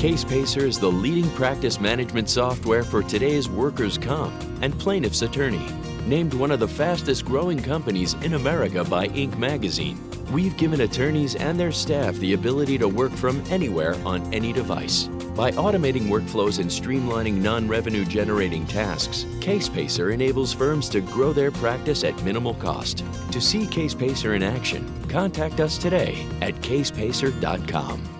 CasePacer 0.00 0.62
is 0.62 0.80
the 0.80 0.90
leading 0.90 1.28
practice 1.32 1.78
management 1.78 2.30
software 2.30 2.82
for 2.82 3.02
today's 3.02 3.50
workers' 3.50 3.98
comp 3.98 4.32
and 4.62 4.72
plaintiff's 4.78 5.20
attorney. 5.20 5.66
Named 6.06 6.32
one 6.32 6.50
of 6.50 6.58
the 6.58 6.66
fastest 6.66 7.26
growing 7.26 7.62
companies 7.62 8.14
in 8.22 8.32
America 8.32 8.82
by 8.82 9.08
Inc. 9.08 9.36
magazine, 9.36 10.00
we've 10.32 10.56
given 10.56 10.80
attorneys 10.80 11.34
and 11.34 11.60
their 11.60 11.70
staff 11.70 12.14
the 12.14 12.32
ability 12.32 12.78
to 12.78 12.88
work 12.88 13.12
from 13.12 13.44
anywhere 13.50 13.94
on 14.06 14.22
any 14.32 14.54
device. 14.54 15.04
By 15.36 15.50
automating 15.50 16.08
workflows 16.08 16.60
and 16.60 16.70
streamlining 16.70 17.34
non 17.34 17.68
revenue 17.68 18.06
generating 18.06 18.66
tasks, 18.66 19.24
CasePacer 19.40 20.14
enables 20.14 20.54
firms 20.54 20.88
to 20.88 21.02
grow 21.02 21.34
their 21.34 21.50
practice 21.50 22.04
at 22.04 22.24
minimal 22.24 22.54
cost. 22.54 23.04
To 23.32 23.38
see 23.38 23.66
CasePacer 23.66 24.34
in 24.34 24.42
action, 24.42 24.90
contact 25.10 25.60
us 25.60 25.76
today 25.76 26.26
at 26.40 26.54
casepacer.com. 26.62 28.19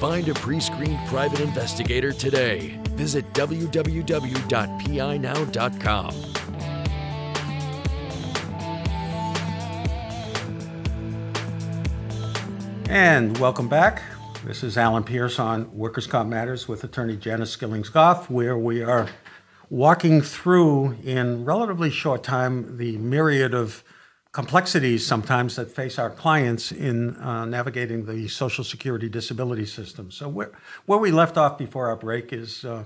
Find 0.00 0.26
a 0.30 0.34
pre 0.34 0.58
screened 0.60 0.98
private 1.08 1.40
investigator 1.40 2.10
today. 2.10 2.80
Visit 2.92 3.30
www.pinow.com. 3.34 3.70
And 12.88 13.36
welcome 13.36 13.68
back. 13.68 14.02
This 14.46 14.62
is 14.62 14.78
Alan 14.78 15.04
Pierce 15.04 15.38
on 15.38 15.70
Workers' 15.76 16.06
Comp 16.06 16.30
Matters 16.30 16.66
with 16.66 16.82
attorney 16.82 17.18
Janice 17.18 17.54
Skillings 17.54 17.92
Goff, 17.92 18.30
where 18.30 18.56
we 18.56 18.82
are 18.82 19.06
walking 19.68 20.22
through 20.22 20.96
in 21.04 21.44
relatively 21.44 21.90
short 21.90 22.24
time 22.24 22.78
the 22.78 22.96
myriad 22.96 23.52
of 23.52 23.84
complexities 24.32 25.06
sometimes 25.06 25.56
that 25.56 25.70
face 25.70 25.98
our 25.98 26.10
clients 26.10 26.70
in 26.70 27.16
uh, 27.16 27.44
navigating 27.44 28.06
the 28.06 28.28
Social 28.28 28.62
Security 28.62 29.08
disability 29.08 29.66
system. 29.66 30.10
So, 30.10 30.28
where, 30.28 30.52
where 30.86 30.98
we 30.98 31.10
left 31.10 31.36
off 31.36 31.58
before 31.58 31.88
our 31.88 31.96
break 31.96 32.32
is 32.32 32.64
uh, 32.64 32.84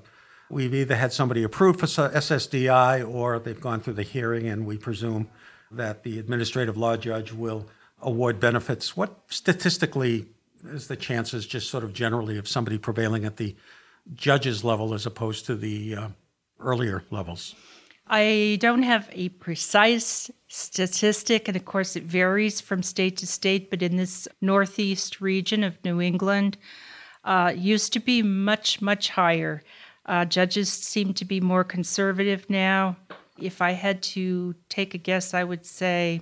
we've 0.49 0.75
either 0.75 0.97
had 0.97 1.13
somebody 1.13 1.43
approved 1.43 1.81
for 1.81 1.87
SSDI 1.87 3.07
or 3.09 3.39
they've 3.39 3.61
gone 3.61 3.81
through 3.81 3.95
the 3.95 4.03
hearing, 4.03 4.49
and 4.49 4.67
we 4.67 4.79
presume 4.79 5.29
that 5.71 6.03
the 6.03 6.19
administrative 6.19 6.77
law 6.77 6.97
judge 6.97 7.33
will 7.33 7.67
award 8.01 8.41
benefits. 8.41 8.97
What 8.97 9.19
statistically 9.29 10.27
is 10.65 10.89
the 10.89 10.97
chances, 10.97 11.47
just 11.47 11.69
sort 11.69 11.85
of 11.85 11.93
generally, 11.93 12.39
of 12.39 12.49
somebody 12.49 12.79
prevailing 12.79 13.25
at 13.25 13.37
the 13.37 13.55
judge's 14.15 14.65
level 14.65 14.95
as 14.95 15.07
opposed 15.07 15.47
to 15.47 15.57
the 15.57 15.97
uh, 15.97 16.09
earlier 16.61 17.05
levels? 17.11 17.55
I 18.07 18.59
don't 18.61 18.83
have 18.83 19.09
a 19.13 19.31
precise 19.31 20.31
statistic, 20.49 21.49
and 21.49 21.57
of 21.57 21.65
course, 21.65 21.97
it 21.97 22.03
varies 22.03 22.61
from 22.61 22.83
state 22.83 23.17
to 23.19 23.27
state, 23.27 23.71
but 23.71 23.83
in 23.83 23.97
this 23.97 24.29
northeast 24.41 25.21
region 25.21 25.65
of 25.65 25.83
New 25.85 26.01
England, 26.01 26.59
uh, 27.25 27.53
used 27.57 27.93
to 27.95 28.01
be 28.01 28.23
much, 28.23 28.83
much 28.83 29.09
higher. 29.09 29.63
Uh, 30.05 30.27
judges 30.27 30.71
seem 30.71 31.15
to 31.15 31.25
be 31.25 31.41
more 31.41 31.65
conservative 31.65 32.49
now. 32.51 32.97
If 33.39 33.63
I 33.63 33.73
had 33.73 34.03
to 34.03 34.55
take 34.69 34.93
a 34.95 34.99
guess, 34.99 35.33
I 35.33 35.43
would 35.43 35.65
say 35.65 36.21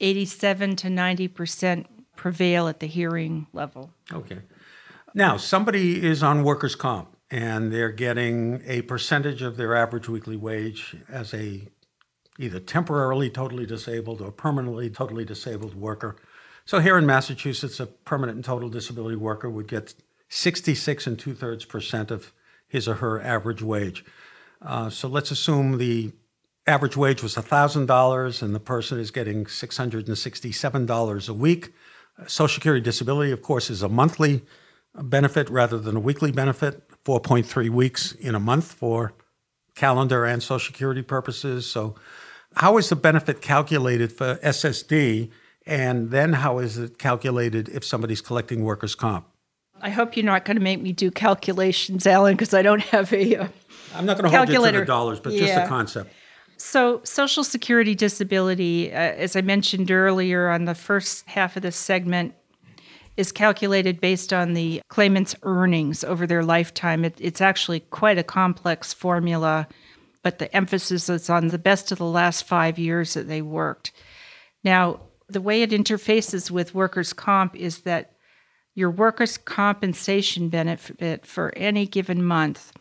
87 0.00 0.76
to 0.76 0.90
90 0.90 1.28
percent 1.28 1.86
prevail 2.16 2.68
at 2.68 2.80
the 2.80 2.86
hearing 2.86 3.46
level. 3.52 3.92
Okay. 4.12 4.40
Now, 5.14 5.36
somebody 5.36 6.04
is 6.04 6.22
on 6.22 6.42
workers' 6.44 6.74
comp 6.74 7.16
and 7.30 7.72
they're 7.72 7.92
getting 7.92 8.62
a 8.66 8.82
percentage 8.82 9.42
of 9.42 9.56
their 9.56 9.74
average 9.76 10.08
weekly 10.08 10.36
wage 10.36 10.96
as 11.08 11.32
a 11.32 11.68
either 12.38 12.58
temporarily 12.58 13.30
totally 13.30 13.66
disabled 13.66 14.20
or 14.20 14.32
permanently 14.32 14.88
totally 14.90 15.24
disabled 15.24 15.74
worker. 15.74 16.16
So 16.64 16.80
here 16.80 16.96
in 16.96 17.06
Massachusetts, 17.06 17.80
a 17.80 17.86
permanent 17.86 18.36
and 18.36 18.44
total 18.44 18.68
disability 18.68 19.16
worker 19.16 19.50
would 19.50 19.68
get 19.68 19.94
66 20.28 21.06
and 21.06 21.18
two 21.18 21.34
thirds 21.34 21.64
percent 21.64 22.10
of 22.10 22.32
his 22.66 22.88
or 22.88 22.94
her 22.94 23.20
average 23.20 23.62
wage. 23.62 24.04
Uh, 24.62 24.88
so 24.90 25.08
let's 25.08 25.30
assume 25.30 25.78
the 25.78 26.12
average 26.66 26.96
wage 26.96 27.22
was 27.22 27.34
$1,000 27.34 28.42
and 28.42 28.54
the 28.54 28.60
person 28.60 28.98
is 29.00 29.10
getting 29.10 29.44
$667 29.44 31.28
a 31.28 31.32
week. 31.32 31.72
Social 32.26 32.54
Security 32.54 32.82
disability, 32.82 33.32
of 33.32 33.42
course, 33.42 33.70
is 33.70 33.82
a 33.82 33.88
monthly 33.88 34.42
benefit 34.94 35.48
rather 35.48 35.78
than 35.78 35.96
a 35.96 36.00
weekly 36.00 36.30
benefit. 36.30 36.89
4.3 37.04 37.70
weeks 37.70 38.12
in 38.12 38.34
a 38.34 38.40
month 38.40 38.72
for 38.72 39.12
calendar 39.74 40.24
and 40.24 40.42
Social 40.42 40.72
Security 40.72 41.02
purposes. 41.02 41.70
So, 41.70 41.94
how 42.56 42.76
is 42.78 42.88
the 42.88 42.96
benefit 42.96 43.40
calculated 43.40 44.12
for 44.12 44.34
SSD? 44.36 45.30
And 45.66 46.10
then, 46.10 46.32
how 46.34 46.58
is 46.58 46.78
it 46.78 46.98
calculated 46.98 47.68
if 47.68 47.84
somebody's 47.84 48.20
collecting 48.20 48.64
workers' 48.64 48.94
comp? 48.94 49.26
I 49.80 49.90
hope 49.90 50.16
you're 50.16 50.26
not 50.26 50.44
going 50.44 50.56
to 50.56 50.62
make 50.62 50.82
me 50.82 50.92
do 50.92 51.10
calculations, 51.10 52.06
Alan, 52.06 52.34
because 52.34 52.52
I 52.52 52.62
don't 52.62 52.82
have 52.82 53.12
a. 53.12 53.36
Uh, 53.36 53.48
I'm 53.94 54.04
not 54.04 54.18
going 54.18 54.30
to 54.30 54.36
hold 54.36 54.48
you 54.48 54.64
to 54.64 54.78
the 54.78 54.84
dollars, 54.84 55.20
but 55.20 55.32
yeah. 55.32 55.40
just 55.40 55.54
the 55.62 55.68
concept. 55.68 56.12
So, 56.56 57.00
Social 57.04 57.42
Security 57.42 57.94
disability, 57.94 58.92
uh, 58.92 58.96
as 58.96 59.34
I 59.34 59.40
mentioned 59.40 59.90
earlier 59.90 60.50
on 60.50 60.66
the 60.66 60.74
first 60.74 61.26
half 61.26 61.56
of 61.56 61.62
this 61.62 61.76
segment, 61.76 62.34
is 63.16 63.32
calculated 63.32 64.00
based 64.00 64.32
on 64.32 64.54
the 64.54 64.80
claimant's 64.88 65.34
earnings 65.42 66.04
over 66.04 66.26
their 66.26 66.42
lifetime. 66.42 67.04
It, 67.04 67.16
it's 67.18 67.40
actually 67.40 67.80
quite 67.80 68.18
a 68.18 68.22
complex 68.22 68.92
formula, 68.92 69.68
but 70.22 70.38
the 70.38 70.54
emphasis 70.54 71.08
is 71.08 71.28
on 71.28 71.48
the 71.48 71.58
best 71.58 71.92
of 71.92 71.98
the 71.98 72.04
last 72.04 72.46
five 72.46 72.78
years 72.78 73.14
that 73.14 73.28
they 73.28 73.42
worked. 73.42 73.92
Now, 74.64 75.00
the 75.28 75.40
way 75.40 75.62
it 75.62 75.70
interfaces 75.70 76.50
with 76.50 76.74
workers' 76.74 77.12
comp 77.12 77.54
is 77.54 77.80
that 77.80 78.12
your 78.74 78.90
workers' 78.90 79.36
compensation 79.36 80.48
benefit 80.48 81.26
for 81.26 81.52
any 81.56 81.86
given 81.86 82.22
month 82.24 82.72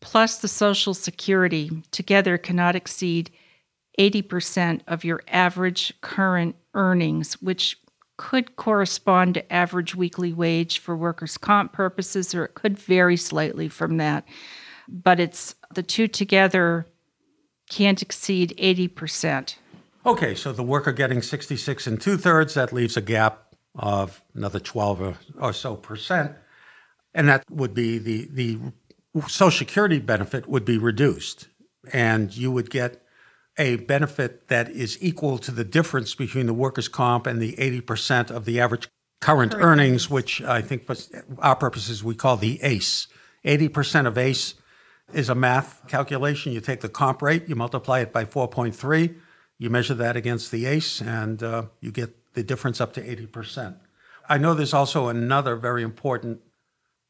plus 0.00 0.38
the 0.38 0.48
Social 0.48 0.94
Security 0.94 1.70
together 1.90 2.38
cannot 2.38 2.74
exceed 2.74 3.30
80% 3.98 4.80
of 4.86 5.04
your 5.04 5.20
average 5.28 5.92
current 6.00 6.56
earnings, 6.74 7.34
which 7.42 7.78
could 8.20 8.54
correspond 8.56 9.32
to 9.32 9.50
average 9.50 9.94
weekly 9.94 10.30
wage 10.30 10.78
for 10.78 10.94
workers' 10.94 11.38
comp 11.38 11.72
purposes, 11.72 12.34
or 12.34 12.44
it 12.44 12.52
could 12.52 12.78
vary 12.78 13.16
slightly 13.16 13.66
from 13.66 13.96
that. 13.96 14.28
But 14.86 15.18
it's 15.18 15.54
the 15.74 15.82
two 15.82 16.06
together 16.06 16.86
can't 17.70 18.02
exceed 18.02 18.52
80%. 18.58 19.54
Okay, 20.04 20.34
so 20.34 20.52
the 20.52 20.62
worker 20.62 20.92
getting 20.92 21.22
66 21.22 21.86
and 21.86 21.98
two 21.98 22.18
thirds, 22.18 22.52
that 22.52 22.74
leaves 22.74 22.94
a 22.94 23.00
gap 23.00 23.54
of 23.74 24.22
another 24.34 24.60
12 24.60 25.00
or, 25.00 25.14
or 25.40 25.54
so 25.54 25.74
percent. 25.74 26.32
And 27.14 27.26
that 27.26 27.42
would 27.50 27.72
be 27.72 27.96
the, 27.96 28.28
the 28.30 28.58
Social 29.28 29.50
Security 29.50 29.98
benefit 29.98 30.46
would 30.46 30.66
be 30.66 30.76
reduced. 30.76 31.48
And 31.90 32.36
you 32.36 32.52
would 32.52 32.68
get 32.68 33.02
a 33.60 33.76
benefit 33.76 34.48
that 34.48 34.70
is 34.70 34.96
equal 35.02 35.36
to 35.36 35.50
the 35.50 35.64
difference 35.64 36.14
between 36.14 36.46
the 36.46 36.54
workers' 36.54 36.88
comp 36.88 37.26
and 37.26 37.40
the 37.40 37.52
80% 37.52 38.30
of 38.30 38.46
the 38.46 38.58
average 38.58 38.88
current 39.20 39.52
Correct. 39.52 39.64
earnings, 39.64 40.08
which 40.08 40.40
I 40.40 40.62
think 40.62 40.86
for 40.86 40.96
our 41.38 41.54
purposes 41.54 42.02
we 42.02 42.14
call 42.14 42.38
the 42.38 42.60
ACE. 42.62 43.06
80% 43.44 44.06
of 44.06 44.16
ACE 44.16 44.54
is 45.12 45.28
a 45.28 45.34
math 45.34 45.82
calculation. 45.88 46.52
You 46.52 46.60
take 46.60 46.80
the 46.80 46.88
comp 46.88 47.20
rate, 47.20 47.48
you 47.48 47.54
multiply 47.54 48.00
it 48.00 48.14
by 48.14 48.24
4.3, 48.24 49.14
you 49.58 49.68
measure 49.68 49.94
that 49.94 50.16
against 50.16 50.50
the 50.50 50.64
ACE, 50.64 51.02
and 51.02 51.42
uh, 51.42 51.64
you 51.80 51.92
get 51.92 52.32
the 52.32 52.42
difference 52.42 52.80
up 52.80 52.94
to 52.94 53.02
80%. 53.02 53.76
I 54.26 54.38
know 54.38 54.54
there's 54.54 54.72
also 54.72 55.08
another 55.08 55.54
very 55.56 55.82
important 55.82 56.40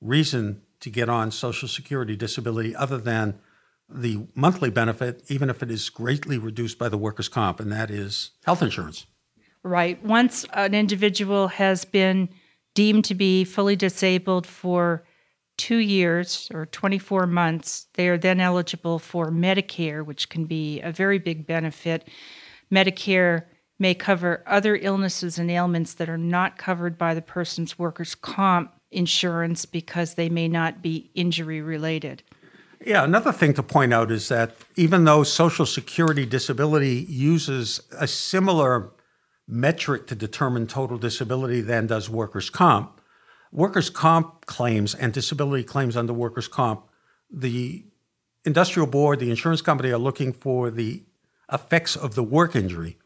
reason 0.00 0.62
to 0.80 0.90
get 0.90 1.08
on 1.08 1.30
Social 1.30 1.68
Security 1.68 2.16
disability 2.16 2.74
other 2.74 2.98
than 2.98 3.38
the 3.90 4.26
monthly 4.34 4.70
benefit, 4.70 5.22
even 5.28 5.50
if 5.50 5.62
it 5.62 5.70
is 5.70 5.90
greatly 5.90 6.38
reduced 6.38 6.78
by 6.78 6.88
the 6.88 6.98
workers' 6.98 7.28
comp, 7.28 7.60
and 7.60 7.72
that 7.72 7.90
is 7.90 8.30
health 8.44 8.62
insurance. 8.62 9.06
Right. 9.62 10.02
Once 10.04 10.46
an 10.54 10.74
individual 10.74 11.48
has 11.48 11.84
been 11.84 12.28
deemed 12.74 13.04
to 13.06 13.14
be 13.14 13.44
fully 13.44 13.76
disabled 13.76 14.46
for 14.46 15.04
two 15.58 15.76
years 15.76 16.50
or 16.54 16.64
24 16.66 17.26
months, 17.26 17.86
they 17.94 18.08
are 18.08 18.16
then 18.16 18.40
eligible 18.40 18.98
for 18.98 19.30
Medicare, 19.30 20.04
which 20.04 20.30
can 20.30 20.46
be 20.46 20.80
a 20.80 20.90
very 20.90 21.18
big 21.18 21.46
benefit. 21.46 22.08
Medicare 22.72 23.44
may 23.78 23.94
cover 23.94 24.42
other 24.46 24.76
illnesses 24.76 25.38
and 25.38 25.50
ailments 25.50 25.94
that 25.94 26.08
are 26.08 26.18
not 26.18 26.56
covered 26.56 26.96
by 26.96 27.12
the 27.12 27.22
person's 27.22 27.78
workers' 27.78 28.14
comp 28.14 28.72
insurance 28.90 29.66
because 29.66 30.14
they 30.14 30.28
may 30.28 30.48
not 30.48 30.80
be 30.80 31.10
injury 31.14 31.60
related. 31.60 32.22
Yeah, 32.84 33.04
another 33.04 33.32
thing 33.32 33.52
to 33.54 33.62
point 33.62 33.92
out 33.92 34.10
is 34.10 34.28
that 34.28 34.56
even 34.74 35.04
though 35.04 35.22
Social 35.22 35.66
Security 35.66 36.24
disability 36.24 37.04
uses 37.08 37.80
a 37.98 38.06
similar 38.06 38.90
metric 39.46 40.06
to 40.06 40.14
determine 40.14 40.66
total 40.66 40.96
disability 40.96 41.60
than 41.60 41.86
does 41.86 42.08
workers' 42.08 42.48
comp, 42.48 43.00
workers' 43.52 43.90
comp 43.90 44.46
claims 44.46 44.94
and 44.94 45.12
disability 45.12 45.62
claims 45.62 45.94
under 45.94 46.14
workers' 46.14 46.48
comp, 46.48 46.86
the 47.30 47.84
industrial 48.46 48.86
board, 48.86 49.20
the 49.20 49.28
insurance 49.28 49.60
company 49.60 49.90
are 49.90 49.98
looking 49.98 50.32
for 50.32 50.70
the 50.70 51.02
effects 51.52 51.96
of 51.96 52.14
the 52.14 52.22
work 52.22 52.56
injury. 52.56 52.96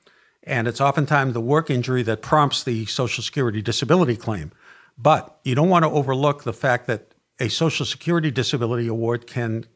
And 0.45 0.69
it's 0.69 0.81
oftentimes 0.81 1.33
the 1.33 1.41
work 1.41 1.69
injury 1.69 2.03
that 2.05 2.23
prompts 2.23 2.63
the 2.63 2.87
Social 2.87 3.25
Security 3.25 3.61
disability 3.61 4.17
claim. 4.17 4.53
But 4.97 5.41
you 5.43 5.57
don't 5.57 5.71
want 5.71 5.85
to 5.85 5.91
overlook 5.91 6.45
the 6.45 6.53
fact 6.53 6.87
that 6.87 7.13
a 7.40 7.49
Social 7.49 7.87
Security 7.87 8.31
disability 8.31 8.87
award 8.87 9.27
can 9.27 9.66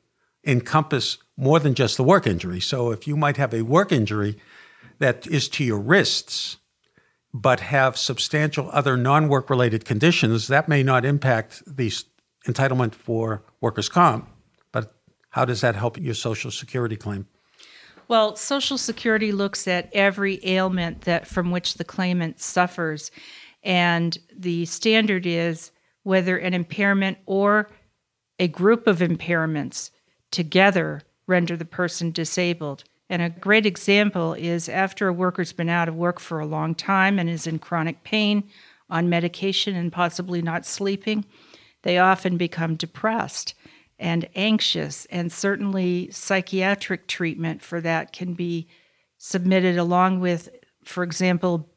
encompass 0.47 1.19
more 1.37 1.59
than 1.59 1.75
just 1.75 1.97
the 1.97 2.05
work 2.05 2.27
injury. 2.27 2.61
So 2.61 2.91
if 2.91 3.07
you 3.07 3.17
might 3.17 3.37
have 3.37 3.53
a 3.53 3.63
work 3.63 3.93
injury 3.93 4.39
that 4.99 5.27
is 5.27 5.49
to 5.51 5.65
your 5.65 5.79
wrists, 5.79 6.59
but 7.35 7.61
have 7.61 7.97
substantial 7.97 8.71
other 8.73 8.97
non 8.97 9.29
work 9.29 9.51
related 9.51 9.85
conditions, 9.85 10.49
that 10.49 10.69
may 10.69 10.83
not 10.83 11.05
impact 11.05 11.63
the 11.67 11.93
entitlement 12.47 12.95
for 12.95 13.43
workers' 13.61 13.89
comp. 13.89 14.29
But 14.73 14.95
how 15.31 15.45
does 15.45 15.61
that 15.61 15.77
help 15.77 15.99
your 15.99 16.15
Social 16.15 16.51
Security 16.51 16.97
claim? 16.97 17.27
Well, 18.09 18.37
Social 18.37 18.79
Security 18.79 19.33
looks 19.33 19.69
at 19.69 19.91
every 19.93 20.41
ailment 20.43 21.03
that 21.03 21.27
from 21.27 21.51
which 21.51 21.75
the 21.75 21.85
claimant 21.85 22.41
suffers, 22.41 23.11
and 23.63 24.17
the 24.35 24.65
standard 24.65 25.27
is 25.27 25.71
whether 26.03 26.37
an 26.37 26.55
impairment 26.55 27.19
or 27.27 27.71
a 28.39 28.49
group 28.49 28.87
of 28.87 28.99
impairments 28.99 29.91
together 30.31 31.03
render 31.27 31.57
the 31.57 31.65
person 31.65 32.11
disabled. 32.11 32.85
And 33.11 33.23
a 33.23 33.31
great 33.31 33.67
example 33.67 34.35
is 34.35 34.69
after 34.69 35.09
a 35.09 35.13
worker's 35.13 35.53
been 35.53 35.69
out 35.69 35.89
of 35.89 35.97
work 35.97 36.21
for 36.21 36.41
a 36.41 36.47
long 36.47 36.75
time 36.75 37.19
and 37.19 37.29
is 37.29 37.47
in 37.47 37.59
chronic 37.59 38.05
pain, 38.05 38.45
on 38.91 39.09
medication, 39.09 39.75
and 39.75 39.93
possibly 39.93 40.41
not 40.41 40.65
sleeping, 40.65 41.25
they 41.83 41.99
often 41.99 42.37
become 42.37 42.75
depressed 42.75 43.55
and 43.99 44.29
anxious. 44.35 45.05
And 45.07 45.31
certainly, 45.31 46.11
psychiatric 46.11 47.07
treatment 47.07 47.63
for 47.63 47.81
that 47.83 48.13
can 48.13 48.35
be 48.35 48.67
submitted 49.19 49.77
along 49.77 50.21
with, 50.21 50.49
for 50.85 51.03
example, 51.03 51.69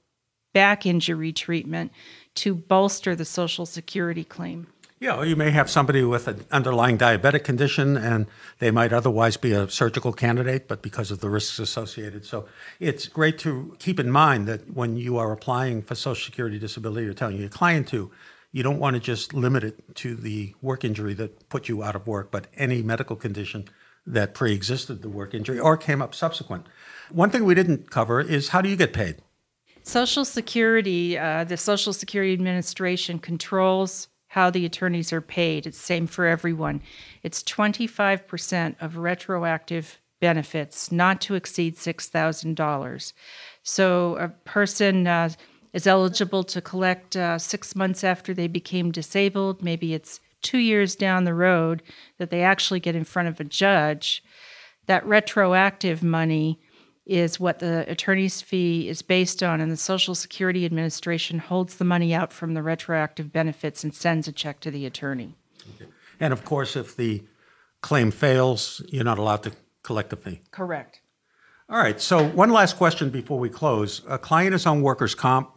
back 0.53 0.85
injury 0.85 1.33
treatment 1.33 1.91
to 2.35 2.55
bolster 2.55 3.15
the 3.15 3.25
Social 3.25 3.65
Security 3.65 4.23
claim. 4.23 4.67
Yeah, 5.01 5.15
or 5.15 5.25
you 5.25 5.35
may 5.35 5.49
have 5.49 5.67
somebody 5.67 6.03
with 6.03 6.27
an 6.27 6.45
underlying 6.51 6.95
diabetic 6.95 7.43
condition 7.43 7.97
and 7.97 8.27
they 8.59 8.69
might 8.69 8.93
otherwise 8.93 9.35
be 9.35 9.51
a 9.51 9.67
surgical 9.67 10.13
candidate, 10.13 10.67
but 10.67 10.83
because 10.83 11.09
of 11.09 11.21
the 11.21 11.29
risks 11.29 11.57
associated. 11.57 12.23
So 12.23 12.45
it's 12.79 13.07
great 13.07 13.39
to 13.39 13.75
keep 13.79 13.99
in 13.99 14.11
mind 14.11 14.47
that 14.47 14.71
when 14.71 14.97
you 14.97 15.17
are 15.17 15.31
applying 15.31 15.81
for 15.81 15.95
Social 15.95 16.23
Security 16.23 16.59
disability 16.59 17.05
you're 17.05 17.15
telling 17.15 17.37
your 17.37 17.49
client 17.49 17.87
to, 17.87 18.11
you 18.51 18.61
don't 18.61 18.77
want 18.77 18.93
to 18.95 18.99
just 18.99 19.33
limit 19.33 19.63
it 19.63 19.95
to 19.95 20.13
the 20.13 20.53
work 20.61 20.83
injury 20.83 21.15
that 21.15 21.49
put 21.49 21.67
you 21.67 21.81
out 21.81 21.95
of 21.95 22.05
work, 22.05 22.29
but 22.29 22.45
any 22.55 22.83
medical 22.83 23.15
condition 23.15 23.67
that 24.05 24.35
pre 24.35 24.53
existed 24.53 25.01
the 25.01 25.09
work 25.09 25.33
injury 25.33 25.59
or 25.59 25.77
came 25.77 26.01
up 26.01 26.13
subsequent. 26.13 26.67
One 27.09 27.31
thing 27.31 27.43
we 27.43 27.55
didn't 27.55 27.89
cover 27.89 28.21
is 28.21 28.49
how 28.49 28.61
do 28.61 28.69
you 28.69 28.75
get 28.75 28.93
paid? 28.93 29.17
Social 29.83 30.25
Security, 30.25 31.17
uh, 31.17 31.43
the 31.43 31.57
Social 31.57 31.93
Security 31.93 32.33
Administration 32.33 33.19
controls 33.19 34.07
how 34.27 34.49
the 34.49 34.65
attorneys 34.65 35.11
are 35.11 35.21
paid. 35.21 35.67
It's 35.67 35.77
same 35.77 36.07
for 36.07 36.25
everyone. 36.25 36.81
It's 37.23 37.43
25% 37.43 38.75
of 38.79 38.97
retroactive 38.97 39.99
benefits, 40.21 40.91
not 40.91 41.19
to 41.21 41.35
exceed 41.35 41.75
$6,000. 41.75 43.13
So 43.63 44.15
a 44.15 44.29
person 44.29 45.07
uh, 45.07 45.31
is 45.73 45.87
eligible 45.87 46.43
to 46.45 46.61
collect 46.61 47.17
uh, 47.17 47.39
six 47.39 47.75
months 47.75 48.03
after 48.03 48.33
they 48.33 48.47
became 48.47 48.91
disabled. 48.91 49.61
Maybe 49.61 49.93
it's 49.93 50.19
two 50.41 50.59
years 50.59 50.95
down 50.95 51.23
the 51.23 51.33
road 51.33 51.83
that 52.17 52.29
they 52.29 52.43
actually 52.43 52.79
get 52.79 52.95
in 52.95 53.03
front 53.03 53.27
of 53.27 53.39
a 53.39 53.43
judge. 53.43 54.23
That 54.85 55.05
retroactive 55.05 56.03
money 56.03 56.59
is 57.05 57.39
what 57.39 57.59
the 57.59 57.89
attorney's 57.89 58.41
fee 58.41 58.87
is 58.87 59.01
based 59.01 59.41
on, 59.41 59.59
and 59.59 59.71
the 59.71 59.77
Social 59.77 60.15
Security 60.15 60.65
Administration 60.65 61.39
holds 61.39 61.77
the 61.77 61.85
money 61.85 62.13
out 62.13 62.31
from 62.31 62.53
the 62.53 62.61
retroactive 62.61 63.31
benefits 63.31 63.83
and 63.83 63.93
sends 63.93 64.27
a 64.27 64.31
check 64.31 64.59
to 64.61 64.71
the 64.71 64.85
attorney. 64.85 65.35
Okay. 65.75 65.89
And 66.19 66.31
of 66.31 66.45
course, 66.45 66.75
if 66.75 66.95
the 66.95 67.23
claim 67.81 68.11
fails, 68.11 68.81
you're 68.89 69.03
not 69.03 69.17
allowed 69.17 69.43
to 69.43 69.51
collect 69.83 70.11
the 70.11 70.15
fee. 70.15 70.41
Correct. 70.51 71.01
All 71.69 71.79
right. 71.79 71.99
So, 71.99 72.27
one 72.27 72.51
last 72.51 72.77
question 72.77 73.09
before 73.09 73.39
we 73.39 73.49
close. 73.49 74.01
A 74.07 74.17
client 74.17 74.53
is 74.53 74.65
on 74.65 74.81
workers' 74.81 75.15
comp. 75.15 75.51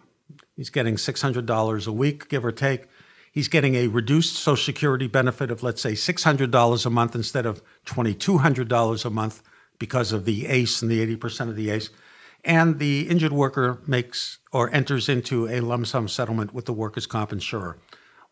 He's 0.56 0.70
getting 0.70 0.94
$600 0.94 1.86
a 1.86 1.92
week, 1.92 2.28
give 2.28 2.44
or 2.44 2.52
take. 2.52 2.86
He's 3.32 3.48
getting 3.48 3.74
a 3.74 3.88
reduced 3.88 4.36
Social 4.36 4.64
Security 4.64 5.08
benefit 5.08 5.50
of, 5.50 5.64
let's 5.64 5.82
say, 5.82 5.92
$600 5.92 6.86
a 6.86 6.90
month 6.90 7.14
instead 7.16 7.46
of 7.46 7.62
$2,200 7.86 9.04
a 9.04 9.10
month 9.10 9.42
because 9.78 10.12
of 10.12 10.24
the 10.24 10.46
ACE 10.46 10.82
and 10.82 10.90
the 10.90 11.16
80% 11.16 11.48
of 11.48 11.56
the 11.56 11.70
ACE. 11.70 11.90
And 12.44 12.78
the 12.78 13.08
injured 13.08 13.32
worker 13.32 13.80
makes 13.86 14.38
or 14.52 14.72
enters 14.72 15.08
into 15.08 15.48
a 15.48 15.60
lump 15.60 15.86
sum 15.86 16.08
settlement 16.08 16.52
with 16.52 16.66
the 16.66 16.72
workers' 16.72 17.06
comp 17.06 17.32
insurer. 17.32 17.78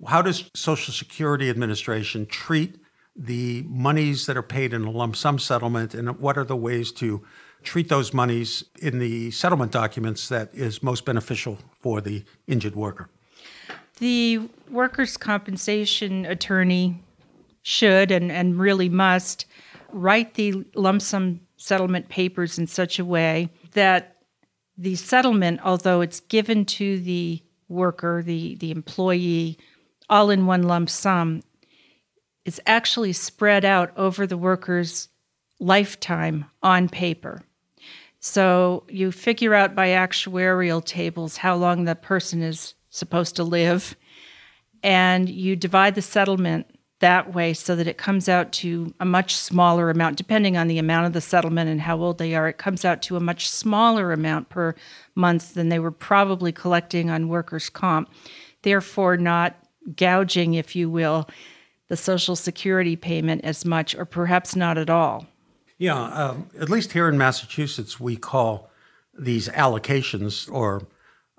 How 0.06 0.20
does 0.20 0.50
Social 0.54 0.92
Security 0.92 1.48
Administration 1.48 2.26
treat 2.26 2.76
the 3.14 3.62
monies 3.68 4.26
that 4.26 4.36
are 4.36 4.42
paid 4.42 4.72
in 4.72 4.84
a 4.84 4.90
lump 4.90 5.16
sum 5.16 5.38
settlement, 5.38 5.94
and 5.94 6.18
what 6.18 6.36
are 6.36 6.44
the 6.44 6.56
ways 6.56 6.92
to 6.92 7.22
treat 7.62 7.88
those 7.88 8.12
monies 8.12 8.64
in 8.80 8.98
the 8.98 9.30
settlement 9.30 9.70
documents 9.72 10.28
that 10.28 10.52
is 10.54 10.82
most 10.82 11.04
beneficial 11.04 11.58
for 11.80 12.00
the 12.00 12.24
injured 12.46 12.74
worker? 12.74 13.08
The 13.98 14.48
workers' 14.68 15.16
compensation 15.16 16.26
attorney 16.26 17.00
should 17.62 18.10
and, 18.10 18.32
and 18.32 18.58
really 18.58 18.88
must 18.88 19.46
write 19.92 20.34
the 20.34 20.64
lump 20.74 21.02
sum 21.02 21.40
settlement 21.56 22.08
papers 22.08 22.58
in 22.58 22.66
such 22.66 22.98
a 22.98 23.04
way 23.04 23.48
that 23.72 24.16
the 24.76 24.96
settlement, 24.96 25.60
although 25.64 26.00
it's 26.00 26.20
given 26.20 26.64
to 26.64 26.98
the 27.00 27.42
worker, 27.68 28.22
the, 28.22 28.56
the 28.56 28.70
employee, 28.70 29.58
all 30.08 30.30
in 30.30 30.46
one 30.46 30.64
lump 30.64 30.90
sum, 30.90 31.42
is 32.44 32.60
actually 32.66 33.12
spread 33.12 33.64
out 33.64 33.96
over 33.96 34.26
the 34.26 34.36
worker's 34.36 35.08
lifetime 35.60 36.44
on 36.62 36.88
paper. 36.88 37.42
So 38.18 38.84
you 38.88 39.12
figure 39.12 39.54
out 39.54 39.74
by 39.74 39.88
actuarial 39.88 40.84
tables 40.84 41.36
how 41.36 41.56
long 41.56 41.84
the 41.84 41.94
person 41.94 42.42
is 42.42 42.74
supposed 42.90 43.36
to 43.36 43.44
live, 43.44 43.96
and 44.82 45.28
you 45.28 45.56
divide 45.56 45.94
the 45.94 46.02
settlement 46.02 46.71
that 47.02 47.34
way 47.34 47.52
so 47.52 47.76
that 47.76 47.88
it 47.88 47.98
comes 47.98 48.28
out 48.28 48.52
to 48.52 48.94
a 49.00 49.04
much 49.04 49.36
smaller 49.36 49.90
amount, 49.90 50.16
depending 50.16 50.56
on 50.56 50.68
the 50.68 50.78
amount 50.78 51.04
of 51.04 51.12
the 51.12 51.20
settlement 51.20 51.68
and 51.68 51.80
how 51.82 52.00
old 52.00 52.16
they 52.16 52.34
are. 52.34 52.48
It 52.48 52.58
comes 52.58 52.84
out 52.84 53.02
to 53.02 53.16
a 53.16 53.20
much 53.20 53.50
smaller 53.50 54.12
amount 54.12 54.48
per 54.48 54.74
month 55.14 55.54
than 55.54 55.68
they 55.68 55.80
were 55.80 55.90
probably 55.90 56.52
collecting 56.52 57.10
on 57.10 57.28
workers' 57.28 57.68
comp, 57.68 58.08
therefore, 58.62 59.16
not 59.16 59.56
gouging, 59.96 60.54
if 60.54 60.74
you 60.76 60.88
will, 60.88 61.28
the 61.88 61.96
Social 61.96 62.36
Security 62.36 62.96
payment 62.96 63.44
as 63.44 63.64
much, 63.64 63.94
or 63.96 64.04
perhaps 64.04 64.56
not 64.56 64.78
at 64.78 64.88
all. 64.88 65.26
Yeah, 65.78 66.00
um, 66.00 66.48
at 66.58 66.70
least 66.70 66.92
here 66.92 67.08
in 67.08 67.18
Massachusetts, 67.18 67.98
we 67.98 68.16
call 68.16 68.70
these 69.18 69.48
allocations 69.48 70.50
or 70.50 70.86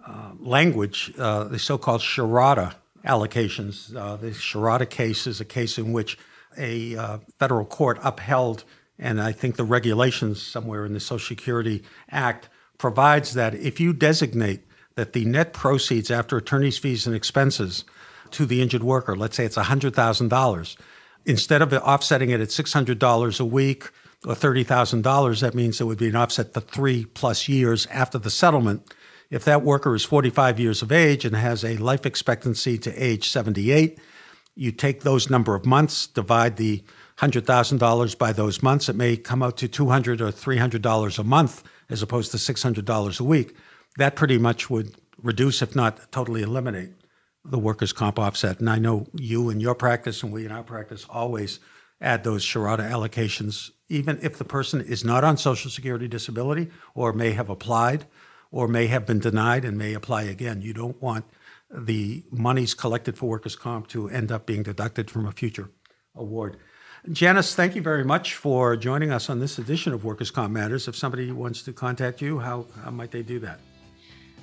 uh, 0.05 0.31
language 0.37 1.13
uh, 1.17 1.45
the 1.45 1.57
so 1.57 1.77
called 1.77 2.01
Sherrod 2.01 2.75
allocations. 3.05 3.95
Uh, 3.95 4.15
the 4.15 4.31
Sherrod 4.31 4.89
case 4.89 5.27
is 5.27 5.41
a 5.41 5.45
case 5.45 5.77
in 5.77 5.91
which 5.93 6.17
a 6.57 6.95
uh, 6.95 7.17
federal 7.39 7.65
court 7.65 7.99
upheld, 8.03 8.63
and 8.99 9.21
I 9.21 9.31
think 9.31 9.55
the 9.55 9.63
regulations 9.63 10.41
somewhere 10.41 10.85
in 10.85 10.93
the 10.93 10.99
Social 10.99 11.27
Security 11.27 11.83
Act 12.09 12.49
provides 12.77 13.33
that 13.33 13.55
if 13.55 13.79
you 13.79 13.93
designate 13.93 14.61
that 14.95 15.13
the 15.13 15.25
net 15.25 15.53
proceeds 15.53 16.11
after 16.11 16.37
attorney's 16.37 16.77
fees 16.77 17.07
and 17.07 17.15
expenses 17.15 17.85
to 18.31 18.45
the 18.45 18.61
injured 18.61 18.83
worker, 18.83 19.15
let's 19.15 19.35
say 19.35 19.45
it's 19.45 19.57
$100,000, 19.57 20.77
instead 21.25 21.61
of 21.61 21.73
offsetting 21.73 22.29
it 22.29 22.41
at 22.41 22.49
$600 22.49 23.39
a 23.39 23.45
week 23.45 23.89
or 24.25 24.35
$30,000, 24.35 25.41
that 25.41 25.55
means 25.55 25.81
it 25.81 25.85
would 25.85 25.97
be 25.97 26.09
an 26.09 26.15
offset 26.15 26.53
for 26.53 26.59
three 26.59 27.05
plus 27.05 27.47
years 27.47 27.87
after 27.87 28.17
the 28.17 28.29
settlement 28.29 28.93
if 29.33 29.45
that 29.45 29.63
worker 29.63 29.95
is 29.95 30.03
45 30.03 30.59
years 30.59 30.83
of 30.83 30.91
age 30.91 31.25
and 31.25 31.35
has 31.35 31.65
a 31.65 31.77
life 31.77 32.05
expectancy 32.05 32.77
to 32.77 32.93
age 33.03 33.29
78, 33.29 33.97
you 34.53 34.71
take 34.71 35.01
those 35.01 35.27
number 35.27 35.55
of 35.55 35.65
months, 35.65 36.05
divide 36.05 36.57
the 36.57 36.83
$100,000 37.17 38.17
by 38.19 38.31
those 38.31 38.61
months, 38.61 38.89
it 38.89 38.95
may 38.95 39.17
come 39.17 39.41
out 39.41 39.57
to 39.57 39.67
$200 39.67 40.21
or 40.21 40.31
$300 40.31 41.17
a 41.17 41.23
month 41.23 41.63
as 41.89 42.03
opposed 42.03 42.29
to 42.29 42.37
$600 42.37 43.19
a 43.19 43.23
week. 43.23 43.55
that 43.97 44.15
pretty 44.15 44.37
much 44.37 44.69
would 44.69 44.95
reduce, 45.19 45.63
if 45.63 45.75
not 45.75 46.11
totally 46.11 46.43
eliminate, 46.43 46.91
the 47.43 47.57
workers' 47.57 47.91
comp 47.91 48.19
offset. 48.19 48.59
And 48.59 48.69
I 48.69 48.77
know 48.77 49.07
you 49.15 49.49
in 49.49 49.59
your 49.59 49.73
practice 49.73 50.21
and 50.21 50.31
we 50.31 50.45
in 50.45 50.51
our 50.51 50.63
practice 50.63 51.07
always 51.09 51.59
add 51.99 52.23
those 52.23 52.45
Sciarotta 52.45 52.87
allocations, 52.87 53.71
even 53.89 54.19
if 54.21 54.37
the 54.37 54.45
person 54.45 54.79
is 54.79 55.03
not 55.03 55.23
on 55.23 55.37
Social 55.37 55.71
Security 55.71 56.07
disability 56.07 56.69
or 56.93 57.13
may 57.13 57.31
have 57.31 57.49
applied 57.49 58.05
or 58.53 58.67
may 58.67 58.85
have 58.85 59.05
been 59.05 59.19
denied 59.19 59.65
and 59.65 59.77
may 59.77 59.95
apply 59.95 60.21
again. 60.23 60.61
You 60.61 60.73
don't 60.73 61.01
want 61.01 61.25
the 61.71 62.23
monies 62.29 62.75
collected 62.75 63.17
for 63.17 63.27
workers' 63.27 63.55
comp 63.55 63.87
to 63.87 64.07
end 64.09 64.31
up 64.31 64.45
being 64.45 64.61
deducted 64.61 65.09
from 65.09 65.25
a 65.25 65.31
future 65.31 65.71
award. 66.15 66.57
Janice, 67.11 67.55
thank 67.55 67.75
you 67.75 67.81
very 67.81 68.05
much 68.05 68.35
for 68.35 68.77
joining 68.77 69.11
us 69.11 69.27
on 69.27 69.39
this 69.39 69.57
edition 69.57 69.91
of 69.91 70.05
Workers' 70.05 70.29
Comp 70.29 70.53
Matters. 70.53 70.87
If 70.87 70.95
somebody 70.95 71.31
wants 71.31 71.63
to 71.63 71.73
contact 71.73 72.21
you, 72.21 72.39
how, 72.39 72.67
how 72.81 72.91
might 72.91 73.11
they 73.11 73.23
do 73.23 73.39
that? 73.39 73.59